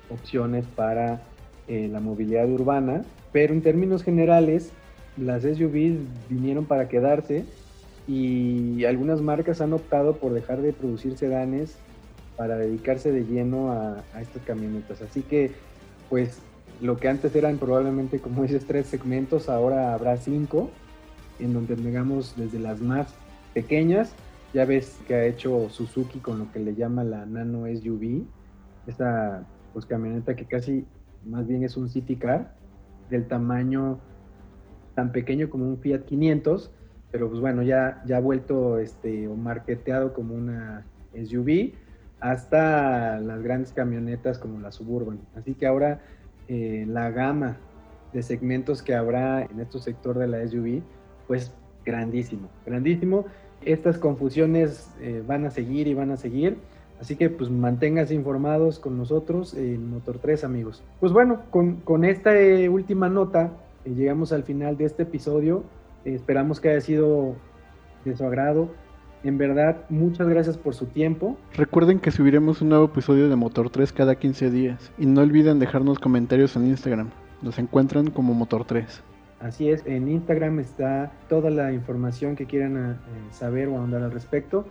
opciones 0.08 0.64
para 0.74 1.20
eh, 1.68 1.88
la 1.92 2.00
movilidad 2.00 2.48
urbana, 2.48 3.04
pero 3.32 3.52
en 3.52 3.60
términos 3.60 4.02
generales, 4.02 4.70
las 5.18 5.42
SUVs 5.42 5.98
vinieron 6.30 6.64
para 6.64 6.88
quedarse 6.88 7.44
y 8.08 8.86
algunas 8.86 9.20
marcas 9.20 9.60
han 9.60 9.74
optado 9.74 10.16
por 10.16 10.32
dejar 10.32 10.62
de 10.62 10.72
producir 10.72 11.18
sedanes 11.18 11.76
para 12.36 12.56
dedicarse 12.56 13.12
de 13.12 13.24
lleno 13.24 13.70
a, 13.70 14.04
a 14.12 14.20
estas 14.20 14.42
camionetas. 14.42 15.02
Así 15.02 15.22
que, 15.22 15.52
pues, 16.10 16.40
lo 16.80 16.96
que 16.96 17.08
antes 17.08 17.34
eran 17.36 17.58
probablemente, 17.58 18.18
como 18.18 18.42
dices, 18.42 18.64
tres 18.66 18.86
segmentos, 18.86 19.48
ahora 19.48 19.94
habrá 19.94 20.16
cinco, 20.16 20.70
en 21.38 21.52
donde 21.52 21.76
tengamos 21.76 22.34
desde 22.36 22.58
las 22.58 22.80
más 22.80 23.14
pequeñas, 23.52 24.12
ya 24.52 24.64
ves 24.64 24.98
que 25.06 25.14
ha 25.14 25.24
hecho 25.24 25.68
Suzuki 25.70 26.18
con 26.18 26.38
lo 26.38 26.52
que 26.52 26.60
le 26.60 26.74
llama 26.74 27.04
la 27.04 27.26
Nano 27.26 27.66
SUV, 27.66 28.24
esta 28.86 29.44
pues 29.72 29.86
camioneta 29.86 30.36
que 30.36 30.44
casi 30.44 30.86
más 31.26 31.46
bien 31.46 31.64
es 31.64 31.76
un 31.76 31.88
city 31.88 32.16
car, 32.16 32.54
del 33.10 33.26
tamaño 33.26 33.98
tan 34.94 35.12
pequeño 35.12 35.50
como 35.50 35.68
un 35.68 35.78
Fiat 35.78 36.04
500, 36.04 36.70
pero 37.10 37.28
pues 37.28 37.40
bueno, 37.40 37.62
ya, 37.62 38.02
ya 38.06 38.18
ha 38.18 38.20
vuelto 38.20 38.78
este, 38.78 39.28
o 39.28 39.34
marketeado 39.34 40.14
como 40.14 40.34
una 40.34 40.86
SUV, 41.12 41.74
hasta 42.24 43.20
las 43.20 43.42
grandes 43.42 43.72
camionetas 43.72 44.38
como 44.38 44.58
la 44.58 44.72
Suburban. 44.72 45.18
Así 45.36 45.52
que 45.52 45.66
ahora 45.66 46.00
eh, 46.48 46.86
la 46.88 47.10
gama 47.10 47.58
de 48.14 48.22
segmentos 48.22 48.82
que 48.82 48.94
habrá 48.94 49.42
en 49.42 49.60
este 49.60 49.78
sector 49.78 50.16
de 50.16 50.26
la 50.26 50.48
SUV, 50.48 50.80
pues 51.26 51.52
grandísimo, 51.84 52.48
grandísimo. 52.64 53.26
Estas 53.62 53.98
confusiones 53.98 54.90
eh, 55.02 55.22
van 55.26 55.44
a 55.44 55.50
seguir 55.50 55.86
y 55.86 55.92
van 55.92 56.12
a 56.12 56.16
seguir. 56.16 56.56
Así 56.98 57.14
que 57.14 57.28
pues 57.28 57.50
manténganse 57.50 58.14
informados 58.14 58.78
con 58.78 58.96
nosotros 58.96 59.52
en 59.52 59.90
Motor 59.90 60.18
3 60.18 60.44
amigos. 60.44 60.82
Pues 61.00 61.12
bueno, 61.12 61.42
con, 61.50 61.76
con 61.82 62.06
esta 62.06 62.34
eh, 62.40 62.70
última 62.70 63.10
nota 63.10 63.52
llegamos 63.84 64.32
al 64.32 64.44
final 64.44 64.78
de 64.78 64.86
este 64.86 65.02
episodio. 65.02 65.62
esperamos 66.06 66.58
que 66.58 66.70
haya 66.70 66.80
sido 66.80 67.34
de 68.06 68.16
su 68.16 68.24
agrado. 68.24 68.70
En 69.24 69.38
verdad, 69.38 69.86
muchas 69.88 70.28
gracias 70.28 70.58
por 70.58 70.74
su 70.74 70.84
tiempo. 70.84 71.38
Recuerden 71.54 71.98
que 71.98 72.10
subiremos 72.10 72.60
un 72.60 72.68
nuevo 72.68 72.84
episodio 72.84 73.30
de 73.30 73.36
Motor 73.36 73.70
3 73.70 73.90
cada 73.94 74.16
15 74.16 74.50
días. 74.50 74.92
Y 74.98 75.06
no 75.06 75.22
olviden 75.22 75.58
dejarnos 75.58 75.98
comentarios 75.98 76.54
en 76.56 76.66
Instagram. 76.66 77.08
Nos 77.40 77.58
encuentran 77.58 78.10
como 78.10 78.34
Motor 78.34 78.66
3. 78.66 79.02
Así 79.40 79.70
es, 79.70 79.84
en 79.86 80.08
Instagram 80.08 80.60
está 80.60 81.12
toda 81.28 81.50
la 81.50 81.72
información 81.72 82.36
que 82.36 82.44
quieran 82.44 82.76
eh, 82.76 82.96
saber 83.30 83.68
o 83.68 83.78
ahondar 83.78 84.02
al 84.02 84.12
respecto. 84.12 84.66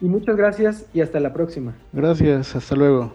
Y 0.00 0.06
muchas 0.06 0.34
gracias 0.36 0.86
y 0.94 1.02
hasta 1.02 1.20
la 1.20 1.34
próxima. 1.34 1.74
Gracias, 1.92 2.56
hasta 2.56 2.74
luego. 2.76 3.12